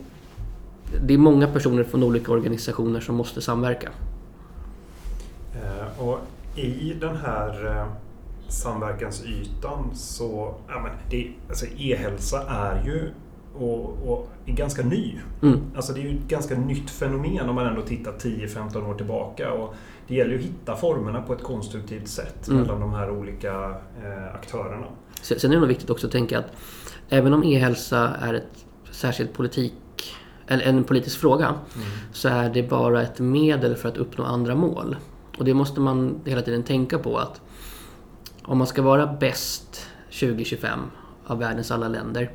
det 1.06 1.14
är 1.14 1.18
många 1.18 1.46
personer 1.46 1.84
från 1.84 2.02
olika 2.02 2.32
organisationer 2.32 3.00
som 3.00 3.14
måste 3.14 3.40
samverka. 3.40 3.88
Eh, 5.54 6.02
och 6.02 6.20
i 6.56 6.92
den 7.00 7.16
här 7.16 7.66
eh, 7.66 7.86
samverkansytan 8.52 9.90
så, 9.94 10.54
ja 10.68 10.80
men 10.82 10.92
det, 11.11 11.32
alltså 11.48 11.66
e-hälsa 11.76 12.42
är 12.48 12.85
ju 12.85 13.11
och, 13.59 14.09
och 14.09 14.28
är 14.46 14.52
ganska 14.52 14.82
ny. 14.82 15.14
Mm. 15.42 15.61
Alltså 15.76 15.92
det 15.92 16.00
är 16.00 16.02
ju 16.02 16.18
ett 16.18 16.28
ganska 16.28 16.54
nytt 16.59 16.90
fenomen 16.90 17.48
om 17.48 17.54
man 17.54 17.66
ändå 17.66 17.82
tittar 17.82 18.12
10-15 18.12 18.90
år 18.90 18.94
tillbaka. 18.94 19.52
Och 19.52 19.74
det 20.09 20.14
gäller 20.14 20.30
ju 20.30 20.38
att 20.38 20.44
hitta 20.44 20.76
formerna 20.76 21.22
på 21.22 21.32
ett 21.32 21.42
konstruktivt 21.42 22.09
sätt 22.09 22.48
Mm. 22.48 22.61
mellan 22.61 22.80
de 22.80 22.92
här 22.92 23.11
olika 23.11 23.70
eh, 24.04 24.35
aktörerna. 24.35 24.87
Sen 25.22 25.50
är 25.50 25.54
det 25.54 25.61
nog 25.61 25.68
viktigt 25.68 25.90
också 25.90 26.06
att 26.06 26.12
tänka 26.12 26.38
att 26.38 26.52
även 27.09 27.35
om 27.35 27.44
e-hälsa 27.44 28.14
är 28.20 28.35
ett 28.35 28.66
särskilt 28.90 29.32
politik, 29.32 29.74
eller 30.46 30.64
en 30.64 30.85
politisk 30.85 31.20
fråga 31.20 31.54
så 32.12 32.28
är 32.28 32.50
det 32.50 32.62
bara 32.62 33.02
ett 33.02 33.18
medel 33.18 33.76
för 33.76 33.88
att 33.88 33.96
uppnå 33.96 34.24
andra 34.24 34.54
mål. 34.54 34.96
Och 35.38 35.44
det 35.44 35.54
måste 35.54 35.80
man 35.80 36.20
hela 36.24 36.42
tiden 36.42 36.62
tänka 36.62 36.98
på 36.98 37.18
att 37.18 37.40
om 38.46 38.59
man 38.59 38.66
ska 38.66 38.82
vara 38.82 39.06
bäst 39.06 39.87
2025 40.20 40.80
av 41.26 41.38
världens 41.38 41.70
alla 41.70 41.88
länder, 41.88 42.30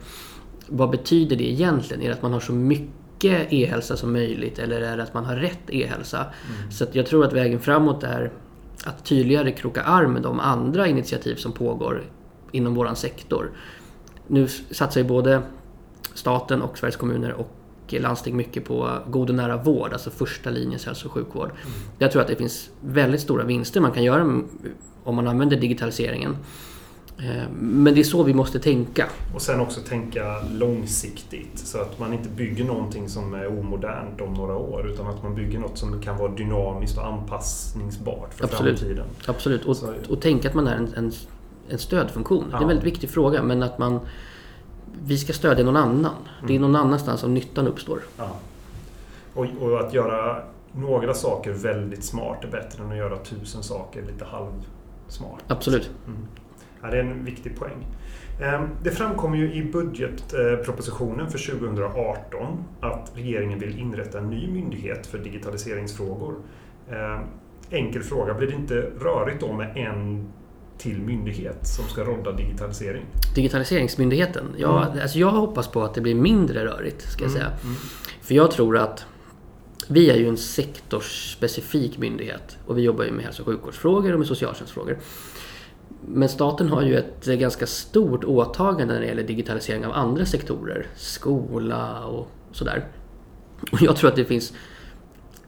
vad 0.68 0.90
betyder 0.90 1.36
det 1.36 1.52
egentligen? 1.52 2.04
Är 2.04 2.08
det 2.08 2.14
att 2.14 2.22
man 2.22 2.34
har 2.34 2.40
så 2.40 2.54
mycket 2.54 3.54
e-hälsa 3.54 3.98
som 3.98 4.14
möjligt 4.14 4.60
eller 4.60 4.82
är 4.82 4.98
det 4.98 5.04
att 5.04 5.14
man 5.14 5.26
har 5.26 5.36
rätt 5.36 5.70
e-hälsa? 5.70 6.26
Så 6.72 6.84
att 6.84 6.96
jag 6.96 7.06
tror 7.06 7.26
att 7.26 7.34
vägen 7.34 7.60
framåt 7.60 8.04
är 8.04 8.32
att 8.86 9.06
tydligare 9.06 9.52
kroka 9.52 9.82
arm 9.82 10.14
med 10.14 10.22
de 10.22 10.40
andra 10.40 10.88
initiativ 10.88 11.36
som 11.36 11.52
pågår 11.52 12.04
inom 12.52 12.76
våran 12.76 12.96
sektor. 12.96 13.52
Nu 14.28 14.48
satsar 14.48 15.02
ju 15.02 15.08
både 15.08 15.42
staten 16.14 16.62
och 16.62 16.78
Sveriges 16.78 16.96
kommuner 16.96 17.34
och 17.34 17.50
landsting 17.90 18.36
mycket 18.36 18.66
på 18.66 19.00
god 19.08 19.30
och 19.30 19.36
nära 19.36 19.58
vård, 19.58 19.94
alltså 19.94 20.10
första 20.10 20.50
linjens 20.50 20.86
hälso 20.86 21.08
och 21.08 21.12
sjukvård. 21.12 21.52
Jag 22.00 22.12
tror 22.12 22.22
att 22.22 22.28
det 22.28 22.36
finns 22.36 22.70
väldigt 22.82 23.22
stora 23.22 23.44
vinster 23.44 23.82
man 23.82 23.92
kan 23.92 24.04
göra 24.04 24.24
om 25.04 25.16
man 25.16 25.28
använder 25.28 25.58
digitaliseringen. 25.58 26.38
Eh, 27.20 27.44
Men 27.60 27.94
det 27.94 28.00
är 28.00 28.04
så 28.04 28.24
vi 28.24 28.34
måste 28.34 28.60
tänka. 28.60 29.06
Och 29.36 29.42
sen 29.42 29.60
också 29.60 29.80
tänka 29.82 30.36
långsiktigt 30.52 31.60
så 31.60 31.82
att 31.82 32.00
man 32.00 32.14
inte 32.14 32.30
bygger 32.30 32.64
någonting 32.66 33.10
som 33.10 33.34
är 33.34 33.60
omodernt 33.60 34.22
om 34.22 34.34
några 34.34 34.56
år 34.56 34.88
utan 34.90 35.08
att 35.08 35.24
man 35.24 35.36
bygger 35.36 35.60
något 35.60 35.78
som 35.78 36.02
kan 36.02 36.18
vara 36.18 36.32
dynamiskt 36.32 36.98
och 36.98 37.06
anpassningsbart 37.08 38.34
för 38.34 38.44
Absolut. 38.46 38.80
framtiden. 38.80 39.06
Absolut. 39.28 39.66
Och, 39.66 39.78
Så- 39.78 39.94
och 40.10 40.22
tänka 40.22 40.48
att 40.50 40.54
man 40.56 40.68
är 40.68 40.76
en, 40.76 40.94
en, 40.96 41.12
en 41.70 41.78
stödfunktion. 41.78 42.44
Det 42.50 42.54
är 42.54 42.56
en 42.58 42.62
Ja. 42.62 42.68
väldigt 42.68 42.86
viktig 42.86 43.10
fråga, 43.10 43.44
men 43.44 43.64
att 43.64 43.78
man 43.80 44.00
vi 45.04 45.18
ska 45.18 45.34
stödja 45.34 45.66
någon 45.66 45.78
annan. 45.78 46.14
Det 46.48 46.56
är 46.56 46.60
någon 46.60 46.76
annanstans 46.76 47.20
som 47.22 47.34
nyttan 47.34 47.68
uppstår. 47.68 48.00
Ja. 48.18 48.30
Och, 49.34 49.46
och 49.62 49.80
att 49.80 49.94
göra 49.94 50.44
några 50.72 51.14
saker 51.14 51.52
väldigt 51.52 52.04
smart 52.04 52.44
är 52.44 52.48
bättre 52.48 52.84
än 52.84 52.92
att 52.92 52.98
göra 52.98 53.18
tusen 53.18 53.64
saker 53.64 54.02
lite 54.02 54.26
halvsmart. 55.12 55.44
Absolut. 55.48 55.90
Mm. 56.08 56.20
Ja, 56.82 56.88
det 56.90 56.98
är 56.98 57.02
en 57.04 57.26
viktig 57.26 57.56
poäng. 57.60 57.88
Ehm, 58.42 58.68
Det 58.84 58.92
framkommer 58.92 59.38
ju 59.38 59.54
i 59.54 59.64
budgetpropositionen 59.64 61.32
för 61.32 61.38
2018 61.38 62.64
att 62.82 63.12
regeringen 63.16 63.60
vill 63.60 63.80
inrätta 63.80 64.18
en 64.20 64.30
ny 64.30 64.52
myndighet 64.52 65.08
för 65.08 65.18
digitaliseringsfrågor. 65.18 66.36
Ehm, 66.90 67.20
Enkel 67.74 68.04
fråga, 68.04 68.34
blir 68.34 68.48
det 68.48 68.54
inte 68.54 68.76
rörigt 69.00 69.40
då 69.42 69.54
med 69.54 69.78
en 69.78 70.28
till 70.78 71.02
myndighet 71.02 71.68
som 71.68 71.86
ska 71.86 72.04
rodda 72.04 72.32
digitalisering? 72.32 73.06
Digitaliseringsmyndigheten. 73.36 74.46
Ja, 74.58 74.86
Mm. 74.86 75.02
alltså 75.02 75.20
jag 75.20 75.32
hoppas 75.32 75.68
på 75.68 75.82
att 75.84 75.94
det 75.94 76.02
blir 76.02 76.16
mindre 76.16 76.66
rörigt, 76.66 77.02
ska 77.02 77.24
jag 77.24 77.30
Mm, 77.32 77.42
säga. 77.42 77.52
mm. 77.64 77.76
För 78.22 78.36
jag 78.36 78.52
tror 78.52 78.78
att 78.78 79.06
vi 79.88 80.10
är 80.10 80.16
ju 80.16 80.28
en 80.28 80.38
sektorsspecifik 80.38 81.98
myndighet 81.98 82.58
och 82.66 82.78
vi 82.78 82.82
jobbar 82.82 83.04
ju 83.04 83.12
med 83.12 83.26
hälso 83.26 83.42
och 83.42 83.48
sjukvårdsfrågor 83.48 84.14
och 84.14 84.20
med 84.20 84.28
socialtjänstfrågor. 84.28 85.00
Men 86.08 86.30
staten 86.30 86.70
har 86.70 86.82
ju 86.82 86.98
ett 86.98 87.26
ganska 87.26 87.68
stort 87.68 88.24
åtagande 88.24 88.94
när 88.94 89.02
det 89.02 89.08
gäller 89.08 89.24
digitalisering 89.24 89.86
av 89.86 89.94
andra 89.94 90.26
sektorer. 90.26 90.88
Skola 90.96 92.06
och 92.06 92.28
sådär. 92.52 92.88
Och 93.72 93.82
jag 93.82 93.96
tror 93.96 94.10
att 94.10 94.16
det 94.16 94.26
finns 94.26 94.54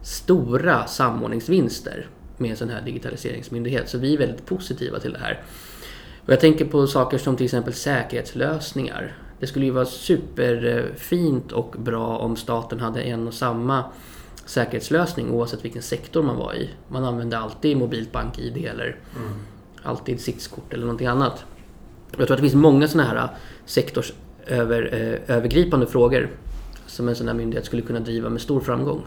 stora 0.02 0.88
samordningsvinster 0.88 2.08
med 2.38 2.52
en 2.52 2.58
sån 2.58 2.70
här 2.70 2.82
digitaliseringsmyndighet. 2.82 3.90
Så 3.90 3.98
vi 3.98 4.14
är 4.14 4.18
väldigt 4.18 4.46
positiva 4.46 5.00
till 5.00 5.14
det 5.14 5.20
här. 5.20 5.44
Och 6.26 6.34
jag 6.34 6.40
tänker 6.40 6.66
på 6.66 6.88
saker 6.88 7.18
som 7.18 7.38
till 7.38 7.46
exempel 7.46 7.74
säkerhetslösningar. 7.74 9.18
Det 9.40 9.48
skulle 9.48 9.66
ju 9.66 9.72
vara 9.72 9.86
superfint 9.86 11.52
och 11.52 11.76
bra 11.78 12.18
om 12.18 12.36
staten 12.36 12.80
hade 12.80 13.02
en 13.02 13.28
och 13.28 13.34
samma 13.34 13.84
säkerhetslösning 14.46 15.32
oavsett 15.32 15.66
vilken 15.66 15.82
sektor 15.82 16.24
man 16.24 16.38
var 16.38 16.54
i. 16.54 16.70
Man 16.88 17.06
använde 17.06 17.38
alltid 17.38 17.78
mobilt 17.78 18.12
bank-id 18.12 18.58
eller 18.58 18.96
Mm. 19.16 19.32
alltid 19.84 20.22
sitskort 20.22 20.74
eller 20.74 20.84
någonting 20.86 21.08
annat. 21.08 21.46
Jag 22.18 22.28
tror 22.28 22.36
att 22.36 22.42
det 22.44 22.50
finns 22.50 22.62
många 22.62 22.88
sådana 22.88 23.10
här 23.10 23.28
sektorsövergripande 23.66 25.88
frågor 25.88 26.30
som 26.88 27.10
en 27.10 27.16
sån 27.16 27.28
här 27.28 27.36
myndighet 27.36 27.66
skulle 27.66 27.82
kunna 27.82 28.00
driva 28.00 28.30
med 28.30 28.42
stor 28.42 28.60
framgång. 28.60 29.02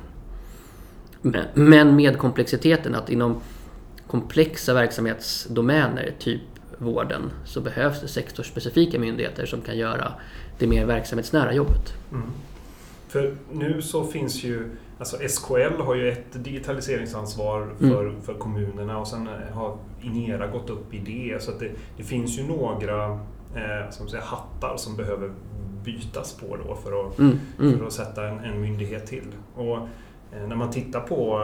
Men- 1.23 1.45
Men 1.55 1.97
med 1.97 2.19
komplexiteten 2.19 2.95
att 2.95 3.11
inom 3.11 3.41
komplexa 4.07 4.75
verksamhetsdomäner, 4.75 6.15
typ 6.19 6.41
vården, 6.79 7.31
så 7.45 7.61
behövs 7.61 8.01
det 8.01 8.09
sektorsspecifika 8.09 8.99
myndigheter 8.99 9.47
som 9.47 9.61
kan 9.61 9.79
göra 9.79 10.13
det 10.59 10.67
mer 10.67 10.87
verksamhetsnära 10.87 11.55
jobbet. 11.55 11.93
Mm. 12.13 12.31
För 13.09 13.37
nu 13.53 13.83
så 13.83 14.05
finns 14.05 14.45
ju, 14.45 14.69
alltså 14.99 15.17
SKL 15.29 15.81
har 15.83 15.95
ju 15.95 16.13
ett 16.13 16.45
digitaliseringsansvar 16.45 17.69
för, 17.79 18.15
för 18.23 18.35
kommunerna 18.35 18.99
och 18.99 19.09
sen 19.09 19.29
har 19.53 19.77
Inera 20.03 20.47
gått 20.47 20.71
upp 20.71 20.95
i 20.95 20.99
det. 20.99 21.43
Så 21.43 21.51
det, 21.51 21.71
det 21.97 22.03
finns 22.03 22.39
ju 22.39 22.47
några 22.47 23.07
eh, 23.55 23.91
som 23.91 24.09
säger, 24.09 24.25
hattar 24.25 24.77
som 24.77 24.97
behöver 24.97 25.31
bytas 25.85 26.33
på 26.33 26.57
då 26.57 26.75
för 26.75 27.07
att, 27.07 27.19
Mm, 27.19 27.39
mm. 27.59 27.79
för 27.79 27.87
att 27.87 27.93
sätta 27.93 28.29
en, 28.29 28.39
en 28.39 28.61
myndighet 28.61 29.07
till. 29.07 29.27
Och 29.55 29.77
eh, 29.77 30.49
när 30.49 30.57
man 30.57 30.71
tittar 30.71 31.01
på 31.01 31.41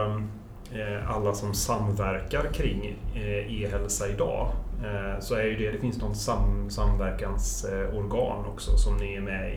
eh, 0.71 1.15
alla 1.15 1.33
som 1.33 1.53
samverkar 1.53 2.53
kring 2.53 2.99
eh, 3.15 3.63
e-hälsa 3.63 4.07
idag 4.07 4.51
eh, 4.83 5.19
så 5.19 5.35
är 5.35 5.43
ju 5.43 5.55
det, 5.55 5.71
det 5.71 5.77
finns 5.77 6.01
någon 6.01 6.15
sam, 6.15 6.69
samverkansorgan 6.69 8.45
också 8.45 8.77
som 8.77 8.97
ni 8.97 9.15
är 9.15 9.21
med 9.21 9.53
i. 9.53 9.55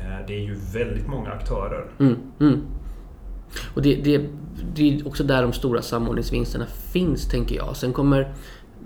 Eh, 0.00 0.26
det 0.26 0.34
är 0.34 0.40
ju 0.40 0.54
väldigt 0.72 1.08
många 1.08 1.30
aktörer. 1.30 1.84
Mm, 1.98 2.16
mm. 2.40 2.62
Och 3.78 3.84
det, 3.84 3.94
det, 3.94 4.20
det 4.74 5.00
är 5.00 5.06
också 5.06 5.24
där 5.24 5.42
de 5.42 5.52
stora 5.52 5.82
samordningsvinsterna 5.82 6.66
finns, 6.92 7.28
tänker 7.28 7.56
jag. 7.56 7.76
Sen 7.76 7.92
kommer 7.92 8.34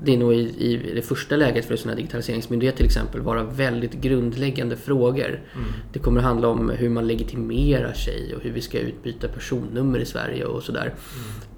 det 0.03 0.17
nog 0.17 0.35
i, 0.35 0.39
i 0.39 0.93
det 0.95 1.03
första 1.03 1.37
läget 1.37 1.65
för 1.65 1.73
en 1.73 1.79
sån 1.79 1.89
här 1.89 1.97
digitaliseringsmyndighet 1.97 2.77
till 2.77 2.85
exempel 2.87 3.21
vara 3.21 3.45
väldigt 3.45 3.93
grundläggande 3.93 4.77
frågor. 4.77 5.27
Mm. 5.27 5.69
Det 5.93 5.99
kommer 5.99 6.21
handla 6.21 6.49
om 6.49 6.71
hur 6.71 6.89
man 6.89 7.07
legitimerar 7.07 7.93
sig 7.93 8.35
och 8.37 8.43
hur 8.43 8.51
vi 8.53 8.61
ska 8.61 8.79
utbyta 8.79 9.29
personnummer 9.29 9.99
i 9.99 10.05
Sverige 10.05 10.45
och 10.45 10.63
sådär. 10.63 10.95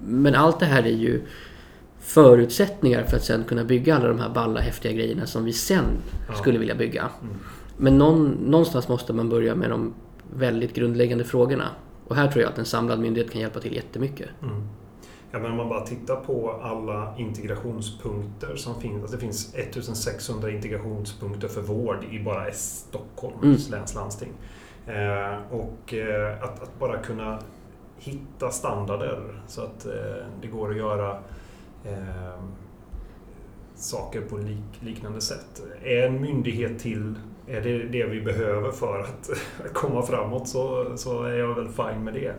Men 0.07 0.35
allt 0.35 0.59
det 0.59 0.65
här 0.65 0.83
är 0.83 0.97
ju 0.97 1.21
förutsättningar 1.99 3.03
för 3.03 3.17
att 3.17 3.23
sen 3.23 3.43
kunna 3.43 3.63
bygga 3.63 3.95
alla 3.95 4.07
de 4.07 4.19
här 4.19 4.29
balla 4.29 4.59
häftiga 4.59 4.91
grejerna 4.91 5.25
som 5.25 5.45
vi 5.45 5.53
sen 5.53 5.85
Ja. 6.27 6.33
skulle 6.33 6.59
vilja 6.59 6.75
bygga. 6.75 7.09
Mm. 7.21 7.35
Men 7.77 7.97
någon, 7.97 8.27
någonstans 8.31 8.87
måste 8.87 9.13
man 9.13 9.29
börja 9.29 9.55
med 9.55 9.69
de 9.69 9.93
väldigt 10.33 10.73
grundläggande 10.73 11.23
frågorna. 11.23 11.69
Och 12.07 12.15
här 12.15 12.27
tror 12.27 12.43
jag 12.43 12.51
att 12.51 12.57
en 12.57 12.65
samlad 12.65 12.99
myndighet 12.99 13.31
kan 13.31 13.41
hjälpa 13.41 13.59
till 13.59 13.75
jättemycket. 13.75 14.29
Mm. 14.41 14.67
Ja, 15.31 15.39
men 15.39 15.51
om 15.51 15.57
man 15.57 15.69
bara 15.69 15.85
tittar 15.85 16.15
på 16.15 16.59
alla 16.63 17.13
integrationspunkter 17.17 18.55
som 18.55 18.81
finns. 18.81 19.01
Alltså 19.01 19.15
det 19.15 19.21
finns 19.21 19.55
1600 19.55 20.51
integrationspunkter 20.51 21.47
för 21.47 21.61
vård 21.61 22.03
i 22.11 22.19
bara 22.19 22.51
Stockholms 22.51 23.69
läns 23.69 23.95
landsting. 23.95 24.31
Eh, 24.87 25.37
och 25.51 25.93
eh, 25.93 26.43
att, 26.43 26.63
att 26.63 26.79
bara 26.79 26.97
kunna 26.97 27.39
hitta 27.97 28.49
standarder 28.49 29.41
så 29.47 29.61
att 29.61 29.85
eh, 29.85 30.25
det 30.41 30.47
går 30.47 30.71
att 30.71 30.77
göra 30.77 31.19
eh, 31.85 32.39
saker 33.75 34.21
på 34.21 34.37
lik, 34.37 34.79
liknande 34.79 35.21
sätt. 35.21 35.63
Är 35.83 36.07
en 36.07 36.21
myndighet 36.21 36.79
till 36.79 37.15
är 37.47 37.61
det 37.61 37.83
det 37.83 38.05
vi 38.05 38.21
behöver 38.21 38.71
för 38.71 38.99
att 38.99 39.29
komma 39.73 40.01
framåt 40.01 40.47
så, 40.47 40.97
så 40.97 41.23
är 41.23 41.37
jag 41.37 41.55
väl 41.55 41.67
fine 41.67 42.03
med 42.03 42.13
det. 42.13 42.33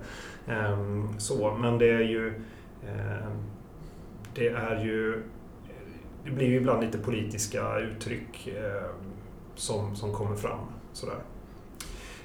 Ehm, 0.52 1.18
så, 1.18 1.56
men 1.60 1.78
det 1.78 1.90
är 1.90 2.00
ju 2.00 2.28
ehm, 2.88 3.42
det 4.34 4.48
är 4.48 4.84
ju 4.84 5.22
det 6.24 6.30
blir 6.30 6.46
ju 6.46 6.56
ibland 6.56 6.84
lite 6.84 6.98
politiska 6.98 7.78
uttryck 7.78 8.48
ehm, 8.48 9.12
som, 9.54 9.96
som 9.96 10.12
kommer 10.12 10.36
fram. 10.36 10.66
Sådär. 10.92 11.18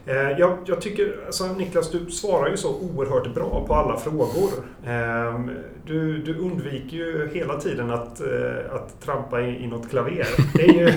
Eh, 0.06 0.16
Jag, 0.40 0.58
jag 0.66 0.82
tycker, 0.82 1.16
alltså 1.26 1.46
Niklas, 1.54 1.92
du 1.92 2.12
svarar 2.12 2.50
ju 2.50 2.58
så 2.58 2.76
oerhört 2.80 3.34
bra 3.36 3.66
på 3.68 3.74
alla 3.76 3.98
frågor. 3.98 4.50
Ehm, 4.88 5.52
Du, 5.86 6.18
du 6.18 6.36
undviker 6.38 6.98
ju 6.98 7.30
hela 7.34 7.60
tiden 7.60 7.92
att, 7.92 8.22
eh, 8.22 8.76
att 8.76 9.02
trampa 9.02 9.42
i, 9.42 9.64
i 9.64 9.68
något 9.68 9.90
klaver. 9.90 10.28
Det 10.54 10.64
är 10.64 10.74
ju 10.74 10.86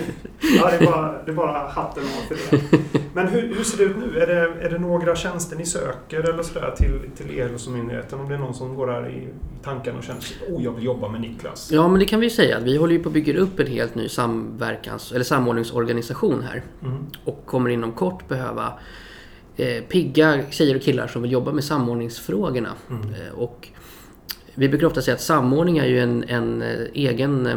ja, 0.58 0.70
det 0.70 0.76
är 0.76 0.86
bara, 0.90 1.14
det 1.24 1.30
är 1.30 1.34
bara 1.34 1.58
hatten 1.68 2.02
av 2.02 2.36
för 2.36 2.56
det. 2.56 2.83
Men 3.14 3.28
hur, 3.28 3.54
hur 3.54 3.64
ser 3.64 3.78
det 3.78 3.84
ut 3.84 3.96
nu? 3.96 4.20
Är 4.20 4.26
det, 4.26 4.66
är 4.66 4.70
det 4.70 4.78
några 4.78 5.16
tjänster 5.16 5.56
ni 5.56 5.66
söker 5.66 6.20
eller 6.30 6.42
sådär 6.42 6.74
till, 6.76 7.00
till 7.16 7.38
E-hälsomyndigheten? 7.38 8.20
Om 8.20 8.28
det 8.28 8.34
är 8.34 8.38
någon 8.38 8.54
som 8.54 8.74
går 8.74 8.86
där 8.86 9.08
i 9.08 9.28
tankarna 9.62 9.98
och 9.98 10.04
känner 10.04 10.18
att 10.18 10.48
oh, 10.48 10.64
jag 10.64 10.72
vill 10.72 10.84
jobba 10.84 11.08
med 11.08 11.20
Niklas. 11.20 11.72
Ja, 11.72 11.88
men 11.88 11.98
det 11.98 12.06
kan 12.06 12.20
vi 12.20 12.30
säga. 12.30 12.60
Vi 12.60 12.76
håller 12.76 12.92
ju 12.92 13.02
på 13.02 13.08
att 13.08 13.12
bygga 13.12 13.38
upp 13.38 13.60
en 13.60 13.66
helt 13.66 13.94
ny 13.94 14.08
samverkans 14.08 15.12
eller 15.12 15.24
samordningsorganisation 15.24 16.42
här. 16.42 16.62
Mm. 16.82 17.06
Och 17.24 17.46
kommer 17.46 17.70
inom 17.70 17.92
kort 17.92 18.28
behöva 18.28 18.72
eh, 19.56 19.82
pigga 19.84 20.40
tjejer 20.50 20.76
och 20.76 20.82
killar 20.82 21.06
som 21.06 21.22
vill 21.22 21.32
jobba 21.32 21.52
med 21.52 21.64
samordningsfrågorna. 21.64 22.72
Mm. 22.90 23.02
Eh, 23.02 23.34
och 23.34 23.68
vi 24.54 24.68
brukar 24.68 24.86
ofta 24.86 25.02
säga 25.02 25.14
att 25.14 25.20
samordning 25.20 25.78
är 25.78 25.86
ju 25.86 26.00
en, 26.00 26.24
en, 26.28 26.62
eh, 26.62 26.86
egen, 26.94 27.46
eh, 27.46 27.56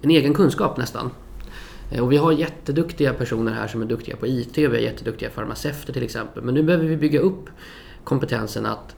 en 0.00 0.10
egen 0.10 0.34
kunskap 0.34 0.76
nästan. 0.76 1.10
Eh, 1.94 2.02
Och 2.02 2.12
vi 2.12 2.16
har 2.16 2.32
jätteduktiga 2.32 3.12
personer 3.14 3.52
här 3.52 3.66
som 3.66 3.82
är 3.82 3.86
duktiga 3.86 4.16
på 4.16 4.26
IT. 4.26 4.58
Vi 4.58 4.66
har 4.66 4.74
jätteduktiga 4.74 5.30
farmaceuter 5.30 5.92
till 5.92 6.02
exempel. 6.02 6.42
Men 6.42 6.54
nu 6.54 6.62
behöver 6.62 6.84
vi 6.86 6.96
bygga 6.96 7.20
upp 7.20 7.44
kompetensen 8.04 8.66
att 8.66 8.96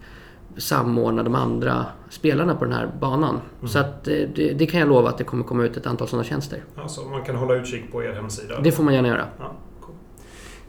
samordna 0.56 1.22
de 1.22 1.34
andra 1.34 1.86
spelarna 2.10 2.54
på 2.54 2.64
den 2.64 2.74
här 2.74 2.90
banan. 3.00 3.40
Så 3.66 3.78
att 3.78 4.08
eh, 4.08 4.14
det, 4.34 4.52
det 4.52 4.66
kan 4.66 4.80
jag 4.80 4.88
lova 4.88 5.08
att 5.08 5.18
det 5.18 5.24
kommer 5.24 5.44
komma 5.44 5.64
ut 5.64 5.76
ett 5.76 5.86
antal 5.86 6.08
sådana 6.08 6.24
tjänster. 6.24 6.64
Alltså, 6.76 7.00
man 7.00 7.24
kan 7.24 7.36
hålla 7.36 7.54
utkik 7.54 7.92
på 7.92 8.02
er 8.04 8.12
hemsida. 8.12 8.60
Det 8.60 8.72
får 8.72 8.84
man 8.84 8.94
gärna 8.94 9.08
göra. 9.08 9.26
Ja, 9.38 9.52
cool. 9.80 9.94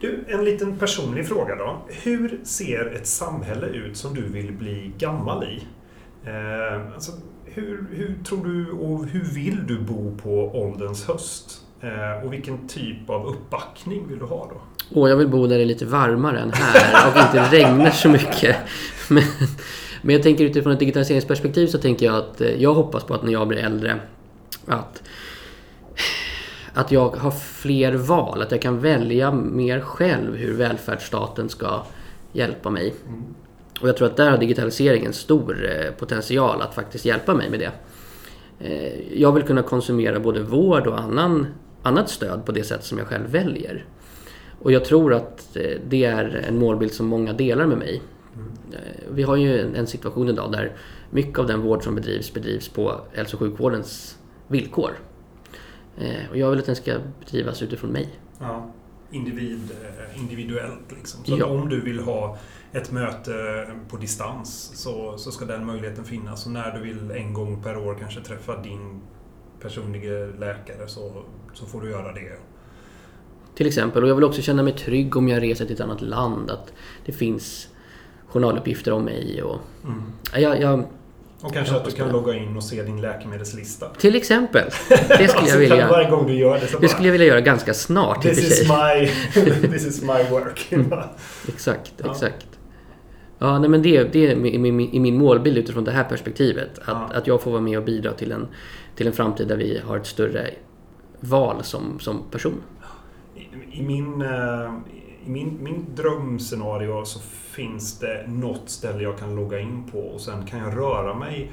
Du, 0.00 0.24
en 0.28 0.44
liten 0.44 0.78
personlig 0.78 1.26
fråga 1.28 1.54
då. 1.56 1.76
Hur 1.88 2.40
ser 2.44 2.86
ett 2.94 3.06
samhälle 3.06 3.66
ut 3.66 3.96
som 3.96 4.14
du 4.14 4.22
vill 4.22 4.52
bli 4.52 4.92
gammal 4.98 5.44
i? 5.44 5.62
Eh, 6.24 6.94
alltså, 6.94 7.12
hur, 7.44 7.86
hur 7.92 8.14
tror 8.24 8.44
du 8.44 8.70
och 8.72 9.06
hur 9.06 9.24
vill 9.24 9.66
du 9.66 9.78
bo 9.78 10.16
på 10.22 10.30
ålderns 10.62 11.04
höst? 11.06 11.64
Eh, 11.80 12.24
och 12.24 12.32
vilken 12.32 12.68
typ 12.68 13.10
av 13.10 13.26
uppbackning 13.26 14.08
vill 14.08 14.18
du 14.18 14.24
ha 14.24 14.50
då? 14.50 14.60
Och 15.00 15.10
jag 15.10 15.16
vill 15.16 15.28
bo 15.28 15.46
där 15.46 15.56
det 15.56 15.62
är 15.62 15.66
lite 15.66 15.86
varmare 15.86 16.38
än 16.40 16.52
här 16.52 17.10
och 17.10 17.18
inte 17.18 17.56
regnar 17.56 17.90
så 17.90 18.08
mycket. 18.08 18.56
Men, 19.08 19.22
men 20.02 20.12
jag 20.14 20.22
tänker 20.22 20.44
utifrån 20.44 20.72
ett 20.72 20.78
digitaliseringsperspektiv 20.78 21.66
så 21.66 21.78
tänker 21.78 22.06
jag 22.06 22.16
att 22.16 22.40
eh, 22.40 22.62
jag 22.62 22.74
hoppas 22.74 23.04
på 23.04 23.14
att 23.14 23.22
när 23.22 23.32
jag 23.32 23.48
blir 23.48 23.58
äldre 23.58 24.00
att, 24.66 25.02
att 26.72 26.92
jag 26.92 27.16
har 27.16 27.30
fler 27.30 27.92
val. 27.92 28.42
Att 28.42 28.50
jag 28.50 28.62
kan 28.62 28.80
välja 28.80 29.32
mer 29.32 29.80
själv 29.80 30.36
hur 30.36 30.54
välfärdsstaten 30.54 31.48
ska 31.48 31.82
hjälpa 32.32 32.70
mig. 32.70 32.94
Och 33.80 33.88
jag 33.88 33.96
tror 33.96 34.08
att 34.08 34.16
där 34.16 34.30
har 34.30 34.38
digitaliseringen 34.38 35.12
stor 35.12 35.70
eh, 35.70 35.90
potential 35.90 36.62
att 36.62 36.74
faktiskt 36.74 37.04
hjälpa 37.04 37.34
mig 37.34 37.50
med 37.50 37.60
det. 37.60 37.70
Jag 39.14 39.32
vill 39.32 39.42
kunna 39.42 39.62
konsumera 39.62 40.20
både 40.20 40.42
vård 40.42 40.86
och 40.86 41.00
annan, 41.00 41.46
annat 41.82 42.10
stöd 42.10 42.44
på 42.46 42.52
det 42.52 42.64
sätt 42.64 42.84
som 42.84 42.98
jag 42.98 43.06
själv 43.06 43.30
väljer. 43.30 43.84
Och 44.60 44.72
jag 44.72 44.84
tror 44.84 45.14
att 45.14 45.56
eh, 45.56 45.78
det 45.88 46.04
är 46.04 46.44
en 46.48 46.58
målbild 46.58 46.92
som 46.92 47.06
många 47.06 47.32
delar 47.32 47.66
med 47.66 47.78
mig. 47.78 48.02
Eh, 48.72 48.78
Vi 49.10 49.22
har 49.22 49.36
ju 49.36 49.76
en- 49.76 49.86
situation 49.86 50.28
idag 50.28 50.52
där 50.52 50.72
mycket 51.10 51.38
av 51.38 51.46
den 51.46 51.60
vård 51.60 51.84
som 51.84 51.94
bedrivs 51.94 52.34
bedrivs 52.34 52.68
på 52.68 53.00
hälso 53.14 53.36
och 53.36 53.40
sjukvårdens 53.40 54.18
villkor. 54.48 54.90
Eh, 55.98 56.30
Och 56.30 56.36
jag 56.36 56.50
vill 56.50 56.58
att 56.58 56.66
den 56.66 56.76
ska 56.76 56.94
bedrivas 57.20 57.62
utifrån 57.62 57.90
mig. 57.90 58.08
Ja. 58.40 58.70
Individ, 59.10 59.70
individuellt 60.16 60.92
liksom. 60.96 61.24
Så 61.24 61.36
Ja. 61.38 61.46
om 61.46 61.68
du 61.68 61.80
vill 61.80 61.98
ha 62.00 62.38
ett 62.72 62.90
möte 62.92 63.32
på 63.88 63.96
distans 63.96 64.70
så, 64.74 65.18
så 65.18 65.30
ska 65.30 65.44
den 65.44 65.66
möjligheten 65.66 66.04
finnas. 66.04 66.46
Och 66.46 66.52
när 66.52 66.70
du 66.70 66.80
vill 66.80 67.10
en 67.10 67.32
gång 67.34 67.62
per 67.62 67.76
år 67.76 67.96
kanske 68.00 68.20
träffa 68.20 68.62
din 68.62 69.00
personliga 69.62 70.12
läkare 70.38 70.86
så, 70.88 71.12
så 71.54 71.66
får 71.66 71.80
du 71.80 71.90
göra 71.90 72.12
det. 72.12 72.32
Till 73.54 73.66
exempel. 73.66 74.02
Och 74.02 74.08
jag 74.10 74.14
vill 74.14 74.24
också 74.24 74.42
känna 74.42 74.62
mig 74.62 74.72
trygg 74.72 75.16
om 75.16 75.28
jag 75.28 75.42
reser 75.42 75.64
till 75.64 75.74
ett 75.74 75.80
annat 75.80 76.00
land. 76.02 76.50
Att 76.50 76.72
det 77.06 77.12
finns 77.12 77.68
journaluppgifter 78.28 78.92
om 78.92 79.04
mig. 79.04 79.42
Och, 79.42 79.58
Mm. 79.84 80.02
jag, 80.34 80.60
jag, 80.60 80.84
Och 81.40 81.54
kanske 81.54 81.76
att 81.76 81.84
du 81.84 81.90
kan 81.90 82.06
det. 82.06 82.12
logga 82.12 82.34
in 82.34 82.56
och 82.56 82.64
se 82.64 82.82
din 82.82 83.00
läkemedelslista. 83.00 83.88
till 83.98 84.16
exempel. 84.16 84.64
Det 84.88 84.96
skulle 84.98 85.18
jag 85.22 85.30
Så 85.30 85.46
kan 85.50 85.58
vilja, 85.60 85.88
Varje 85.88 86.10
gång 86.10 86.26
du 86.26 86.34
gör 86.34 86.54
det 86.60 86.66
så 86.66 86.72
det 86.72 86.80
bara, 86.80 86.88
skulle 86.88 87.08
jag 87.08 87.12
vilja 87.12 87.26
göra 87.26 87.40
ganska 87.40 87.74
snart 87.74 88.22
This 88.22 88.38
is 88.38 88.68
my, 88.68 89.06
this 89.68 89.86
is 89.86 90.02
my 90.02 90.30
work. 90.30 90.72
Exakt, 91.48 91.92
Ja. 91.96 92.10
exakt. 92.10 92.57
Ja, 93.38 93.58
nej, 93.58 93.68
men 93.70 93.82
det, 93.82 94.12
det 94.12 94.26
är 94.26 94.46
i 94.46 94.58
min, 94.58 95.02
min 95.02 95.18
målbild 95.18 95.58
utifrån 95.58 95.84
det 95.84 95.90
här 95.90 96.04
perspektivet. 96.04 96.78
Att, 96.78 96.84
Ja. 96.86 97.10
att 97.14 97.26
jag 97.26 97.42
får 97.42 97.50
vara 97.50 97.60
med 97.60 97.78
och 97.78 97.84
bidra 97.84 98.12
till 98.12 98.32
en, 98.32 98.46
till 98.94 99.06
en 99.06 99.12
framtid 99.12 99.48
där 99.48 99.56
vi 99.56 99.80
har 99.84 99.96
ett 99.96 100.06
större 100.06 100.50
val 101.20 101.64
som, 101.64 101.98
som 102.00 102.22
person. 102.30 102.60
I, 103.36 103.78
i 103.78 103.82
min, 103.82 104.22
eh, 104.22 104.72
i 105.26 105.30
min, 105.30 105.58
min 105.62 105.86
drömscenario 105.94 107.04
så 107.04 107.20
finns 107.50 107.98
det 107.98 108.24
något 108.28 108.70
ställe 108.70 109.02
jag 109.02 109.18
kan 109.18 109.36
logga 109.36 109.60
in 109.60 109.82
på 109.92 109.98
och 109.98 110.20
sen 110.20 110.46
kan 110.46 110.58
jag 110.58 110.76
röra 110.76 111.14
mig 111.14 111.50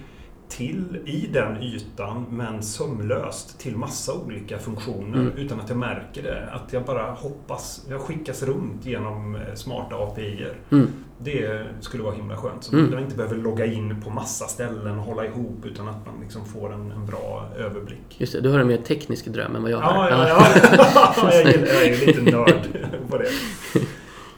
till 0.49 0.97
i 1.05 1.29
den 1.33 1.63
ytan 1.63 2.25
men 2.29 2.63
sömlöst 2.63 3.59
till 3.59 3.75
massa 3.77 4.13
olika 4.13 4.57
funktioner 4.59 5.19
Mm. 5.19 5.33
utan 5.37 5.59
att 5.59 5.69
jag 5.69 5.77
märker 5.77 6.23
det. 6.23 6.49
Att 6.51 6.73
jag 6.73 6.83
bara 6.85 7.11
hoppas, 7.11 7.85
jag 7.89 8.01
skickas 8.01 8.43
runt 8.43 8.85
genom 8.85 9.35
eh, 9.35 9.41
smarta 9.55 9.95
API-er. 9.95 10.53
Mm. 10.71 10.87
Det 11.19 11.65
skulle 11.79 12.03
vara 12.03 12.15
himla 12.15 12.37
skönt. 12.37 12.63
Så 12.63 12.75
Mm. 12.77 12.91
jag 12.93 13.01
inte 13.01 13.15
behöver 13.15 13.35
logga 13.35 13.65
in 13.65 14.01
på 14.01 14.09
massa 14.09 14.45
ställen 14.47 14.99
och 14.99 15.05
hålla 15.05 15.25
ihop 15.25 15.65
utan 15.65 15.87
att 15.87 16.05
man 16.05 16.15
liksom 16.21 16.45
får 16.45 16.73
en, 16.73 16.91
en 16.91 17.05
bra 17.05 17.49
överblick. 17.57 18.15
Just 18.17 18.33
det, 18.33 18.41
du 18.41 18.49
har 18.49 18.59
en 18.59 18.67
mer 18.67 18.77
teknisk 18.77 19.25
dröm 19.25 19.55
än 19.55 19.61
vad 19.61 19.71
jag 19.71 19.81
Ja, 19.81 19.85
har. 19.91 20.09
ja, 20.09 20.27
ja. 20.27 21.15
jag, 21.31 21.51
gillar, 21.51 21.67
jag 21.67 21.85
är 21.87 22.05
lite 22.07 22.21
nörd 22.31 22.67
på 23.09 23.17
det. 23.17 23.27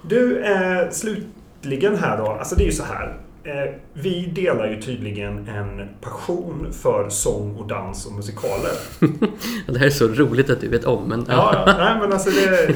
Du, 0.02 0.44
eh, 0.44 0.90
slutligen 0.92 1.96
här 1.98 2.18
då. 2.18 2.26
Alltså 2.28 2.56
det 2.56 2.64
är 2.64 2.66
ju 2.66 2.72
så 2.72 2.84
här. 2.84 3.18
Eh, 3.48 3.74
vi 3.94 4.26
delar 4.36 4.68
ju 4.68 4.82
tydligen 4.82 5.48
en 5.48 5.88
passion 6.02 6.68
för 6.72 7.10
sång 7.10 7.56
och 7.56 7.68
dans 7.68 8.06
och 8.06 8.14
musikaler. 8.14 8.72
Ja, 9.68 9.74
Det 9.74 9.80
här 9.80 9.86
är 9.86 9.90
så 9.90 10.08
roligt 10.08 10.50
att 10.50 10.62
du 10.62 10.68
vet 10.70 10.86
om. 10.86 11.04
Men, 11.04 11.26
Ja, 11.30 11.64
ja 11.68 11.74
nej 11.78 11.98
men 12.02 12.14
alltså 12.14 12.30
det... 12.30 12.76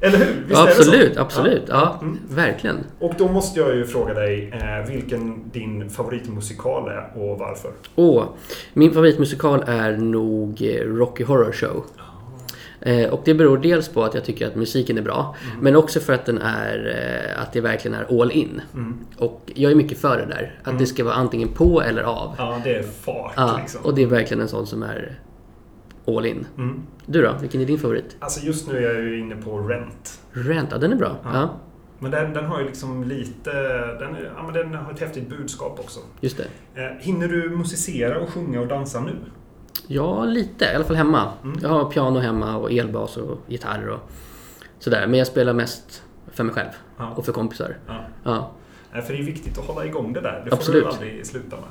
Eller 0.00 0.18
hur? 0.18 0.24
Visst 0.26 0.50
Ja, 0.50 0.62
är 0.62 0.66
det 0.66 0.72
så? 0.74 0.80
absolut, 0.80 1.16
absolut. 1.16 1.62
Ja, 1.68 1.98
Mm. 2.02 2.18
verkligen. 2.28 2.76
Och 2.98 3.12
då 3.18 3.28
måste 3.28 3.60
jag 3.60 3.76
ju 3.76 3.84
fråga 3.86 4.14
dig 4.14 4.50
eh, 4.52 4.90
vilken 4.92 5.50
din 5.50 5.90
favoritmusikal 5.90 6.88
är 6.88 7.10
och 7.14 7.38
varför. 7.38 7.70
Åh, 7.94 8.24
min 8.72 8.92
favoritmusikal 8.94 9.64
är 9.66 9.96
nog 9.96 10.62
eh, 10.62 10.86
Rocky 10.86 11.24
Horror 11.24 11.52
Show. 11.52 11.84
Eh, 12.86 13.10
och 13.12 13.20
det 13.24 13.34
beror 13.34 13.58
dels 13.58 13.88
på 13.88 14.04
att 14.04 14.14
jag 14.14 14.24
tycker 14.24 14.46
att 14.46 14.56
musiken 14.56 14.98
är 14.98 15.02
bra, 15.02 15.36
men 15.60 15.76
också 15.76 16.00
för 16.00 16.12
att 16.12 16.26
den 16.26 16.38
är, 16.38 16.96
eh, 17.36 17.42
att 17.42 17.52
det 17.52 17.60
verkligen 17.60 17.94
är 17.98 18.20
all 18.22 18.30
in. 18.32 18.60
Mm. 18.74 18.98
Och 19.18 19.52
jag 19.54 19.72
är 19.72 19.76
mycket 19.76 19.98
för 19.98 20.16
det 20.18 20.26
där. 20.26 20.58
Att 20.62 20.78
det 20.78 20.86
ska 20.86 21.04
vara 21.04 21.14
antingen 21.14 21.48
på 21.48 21.82
eller 21.82 22.02
av. 22.02 22.34
Ja, 22.38 22.60
det 22.64 22.74
är 22.76 22.82
fart 22.82 23.32
Ja, 23.36 23.58
liksom. 23.60 23.80
och 23.84 23.94
det 23.94 24.02
är 24.02 24.06
verkligen 24.06 24.40
en 24.40 24.48
sån 24.48 24.66
som 24.66 24.82
är 24.82 25.18
all 26.06 26.26
in. 26.26 26.46
Mm. 26.58 26.82
Du 27.06 27.22
då? 27.22 27.34
Vilken 27.40 27.60
är 27.60 27.64
din 27.64 27.78
favorit? 27.78 28.16
Alltså 28.18 28.46
just 28.46 28.68
nu 28.68 28.76
är 28.78 28.94
jag 28.94 29.02
ju 29.02 29.18
inne 29.20 29.36
på 29.36 29.58
Rent. 29.58 30.20
Rent, 30.32 30.68
ja 30.72 30.78
den 30.78 30.92
är 30.92 30.96
bra. 30.96 31.16
Ja. 31.24 31.30
Ja, 31.34 31.60
Men 31.98 32.10
den, 32.10 32.32
den 32.32 32.44
har 32.44 32.60
ju 32.60 32.66
liksom 32.66 33.04
lite... 33.04 33.50
Den, 33.98 34.16
ja, 34.36 34.42
men 34.42 34.54
den 34.54 34.74
har 34.74 34.92
ett 34.92 35.00
häftigt 35.00 35.28
budskap 35.28 35.80
också. 35.80 36.00
just 36.20 36.36
det. 36.74 36.82
Eh, 36.82 36.90
hinner 37.00 37.28
du 37.28 37.50
musicera 37.50 38.18
och 38.20 38.28
sjunga 38.28 38.60
och 38.60 38.66
dansa 38.66 39.00
nu? 39.00 39.12
Ja, 39.86 40.24
lite. 40.24 40.64
I 40.64 40.74
alla 40.74 40.84
fall 40.84 40.96
hemma. 40.96 41.32
Mm. 41.42 41.58
Jag 41.62 41.68
har 41.68 41.90
piano 41.90 42.18
hemma 42.18 42.56
och 42.56 42.72
elbas 42.72 43.16
och 43.16 43.38
gitarr 43.46 43.88
och 43.88 44.00
sådär. 44.78 45.06
Men 45.06 45.18
jag 45.18 45.26
spelar 45.26 45.52
mest 45.52 46.02
för 46.32 46.44
mig 46.44 46.54
själv 46.54 46.68
Ja. 46.98 47.10
och 47.16 47.24
för 47.24 47.32
kompisar. 47.32 47.76
Ja. 47.86 48.04
Ja, 48.92 49.02
För 49.02 49.12
det 49.12 49.18
är 49.18 49.24
viktigt 49.24 49.58
att 49.58 49.64
hålla 49.66 49.84
igång 49.86 50.12
det 50.12 50.20
där. 50.20 50.40
Det 50.44 50.50
får 50.50 50.56
Absolut. 50.56 50.82
du 50.84 50.88
aldrig 50.90 51.26
sluta 51.26 51.56
med. 51.56 51.64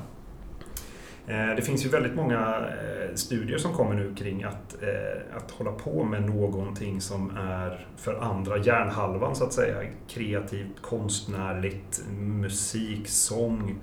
Eh, 1.26 1.56
Det 1.56 1.62
finns 1.62 1.84
ju 1.84 1.88
väldigt 1.88 2.14
många 2.14 2.38
eh, 2.58 3.14
studier 3.14 3.58
som 3.58 3.72
kommer 3.72 3.94
nu 3.94 4.14
kring 4.14 4.42
att, 4.44 4.82
eh, 4.82 5.36
att 5.36 5.50
hålla 5.50 5.72
på 5.72 6.04
med 6.04 6.22
någonting 6.22 7.00
som 7.00 7.36
är 7.36 7.86
för 7.96 8.14
andra 8.14 8.58
hjärnhalvan 8.58 9.36
så 9.36 9.44
att 9.44 9.52
säga. 9.52 9.76
Kreativt, 10.08 10.82
konstnärligt, 10.82 12.02
musik, 12.18 13.08
sång. 13.08 13.76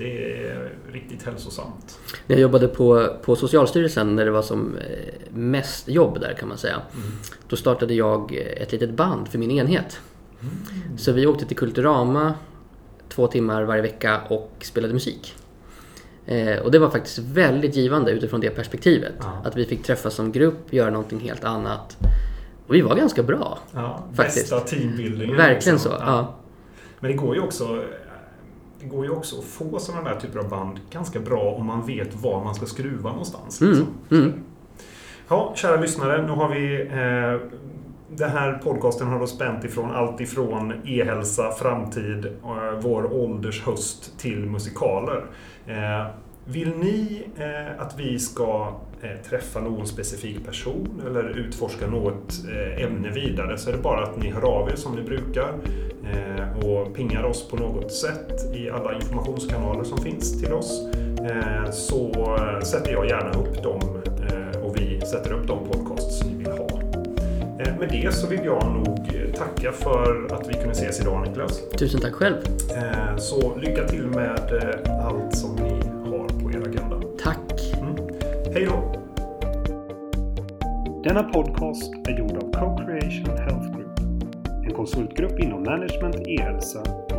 Det 0.00 0.44
är 0.46 0.72
riktigt 0.92 1.22
hälsosamt. 1.22 1.98
När 2.26 2.36
jag 2.36 2.42
jobbade 2.42 2.68
på, 2.68 3.16
på 3.22 3.36
Socialstyrelsen 3.36 4.16
när 4.16 4.24
det 4.24 4.30
var 4.30 4.42
som 4.42 4.76
eh, 4.76 5.14
mest 5.30 5.88
jobb 5.88 6.20
där 6.20 6.34
kan 6.34 6.48
man 6.48 6.58
säga. 6.58 6.82
Då 7.48 7.56
startade 7.56 7.94
jag 7.94 8.32
eh, 8.32 8.62
ett 8.62 8.72
litet 8.72 8.90
band 8.90 9.28
för 9.28 9.38
min 9.38 9.50
enhet. 9.50 10.00
Så 10.98 11.12
vi 11.12 11.26
åkte 11.26 11.44
till 11.44 11.56
Kulturama 11.56 12.34
två 13.08 13.26
timmar 13.26 13.62
varje 13.62 13.82
vecka 13.82 14.20
och 14.28 14.52
spelade 14.60 14.94
musik. 14.94 15.34
Eh, 16.26 16.58
och 16.58 16.70
det 16.70 16.78
var 16.78 16.90
faktiskt 16.90 17.18
väldigt 17.18 17.76
givande 17.76 18.10
utifrån 18.10 18.40
det 18.40 18.50
perspektivet. 18.50 19.14
Ja. 19.18 19.42
Att 19.44 19.56
vi 19.56 19.64
fick 19.64 19.82
träffas 19.82 20.14
som 20.14 20.32
grupp, 20.32 20.72
göra 20.72 20.90
någonting 20.90 21.20
helt 21.20 21.44
annat. 21.44 21.96
Och 22.66 22.74
vi 22.74 22.80
var 22.80 22.96
ganska 22.96 23.22
bra. 23.22 23.58
Ja, 23.74 24.04
Faktiskt. 24.14 24.50
Bästa 24.50 24.60
teambuildingen. 24.60 25.36
Verkligen 25.36 25.74
liksom. 25.74 25.92
så. 25.92 25.98
Ja. 26.00 26.34
Men 27.00 27.10
det 27.10 27.16
går 27.16 27.34
ju 27.34 27.40
också 27.40 27.84
det 28.80 28.86
går 28.86 29.04
ju 29.04 29.10
också 29.10 29.38
att 29.38 29.44
få 29.44 29.78
sådana 29.78 30.10
där 30.10 30.20
typer 30.20 30.38
av 30.38 30.48
band 30.48 30.80
ganska 30.90 31.20
bra 31.20 31.54
om 31.58 31.66
man 31.66 31.86
vet 31.86 32.14
var 32.14 32.44
man 32.44 32.54
ska 32.54 32.66
skruva 32.66 33.10
någonstans. 33.10 33.60
Mm, 33.60 33.72
Liksom. 33.72 33.88
mm. 34.10 34.32
Ja, 35.28 35.52
kära 35.56 35.80
lyssnare. 35.80 36.22
Nu 36.26 36.32
har 36.32 36.48
vi 36.48 36.80
eh, 36.80 37.60
den 38.16 38.30
här 38.30 38.52
podcasten 38.52 39.08
har 39.08 39.18
då 39.18 39.26
spänt 39.26 39.64
ifrån 39.64 39.90
allt 39.90 40.20
ifrån 40.20 40.72
e-hälsa, 40.84 41.50
framtid, 41.52 42.26
eh, 42.26 42.80
vår 42.80 43.12
ålders 43.12 43.62
höst 43.62 44.18
till 44.18 44.46
musikaler. 44.46 45.24
Eh, 45.66 46.06
vill 46.44 46.68
ni 46.76 47.22
eh, 47.36 47.82
att 47.82 47.98
vi 47.98 48.18
ska 48.18 48.74
träffa 49.30 49.60
någon 49.60 49.86
specifik 49.86 50.46
person 50.46 51.02
eller 51.06 51.38
utforska 51.38 51.86
något 51.86 52.34
ämne 52.78 53.10
vidare 53.10 53.58
så 53.58 53.70
är 53.70 53.72
det 53.76 53.82
bara 53.82 54.02
att 54.02 54.16
ni 54.22 54.30
hör 54.30 54.42
av 54.42 54.68
er 54.70 54.76
som 54.76 54.94
ni 54.94 55.02
brukar 55.02 55.54
och 56.64 56.94
pingar 56.94 57.22
oss 57.22 57.48
på 57.48 57.56
något 57.56 57.92
sätt 57.92 58.54
i 58.54 58.70
alla 58.70 58.94
informationskanaler 58.94 59.84
som 59.84 59.98
finns 59.98 60.40
till 60.40 60.52
oss. 60.52 60.88
Så 61.70 62.12
sätter 62.62 62.92
jag 62.92 63.06
gärna 63.06 63.30
upp 63.30 63.62
dem 63.62 63.80
och 64.62 64.76
vi 64.76 65.00
sätter 65.00 65.32
upp 65.32 65.46
de 65.46 65.58
podcasts 65.64 66.24
ni 66.24 66.34
vill 66.34 66.52
ha. 66.52 66.68
Eh, 67.60 67.78
med 67.78 67.88
det 67.88 68.14
så 68.14 68.26
vill 68.26 68.44
jag 68.44 68.66
nog 68.66 68.98
eh, 68.98 69.34
tacka 69.34 69.72
för 69.72 70.34
att 70.34 70.48
vi 70.48 70.54
kunde 70.54 70.70
ses 70.70 71.00
idag 71.00 71.26
Niklas. 71.28 71.60
Tusen 71.78 72.00
tack 72.00 72.12
själv. 72.12 72.36
Eh, 72.76 73.16
så 73.16 73.56
lycka 73.56 73.88
till 73.88 74.06
med 74.06 74.62
allt 75.04 75.36
som 75.36 75.56
ni 75.56 75.70
har 76.10 76.28
på 76.28 76.50
er 76.50 76.68
agenda. 76.68 77.00
Tack. 77.22 77.74
Mm. 77.80 77.96
Hej 78.54 78.66
då. 78.66 78.96
Denna 81.04 81.22
podcast 81.22 81.92
är 82.08 82.18
gjord 82.18 82.36
av 82.36 82.52
Co-Creation 82.52 83.38
Health 83.38 83.69
konsultgrupp 84.80 85.38
inom 85.40 85.62
management, 85.62 86.16
e-hälsa. 86.26 87.09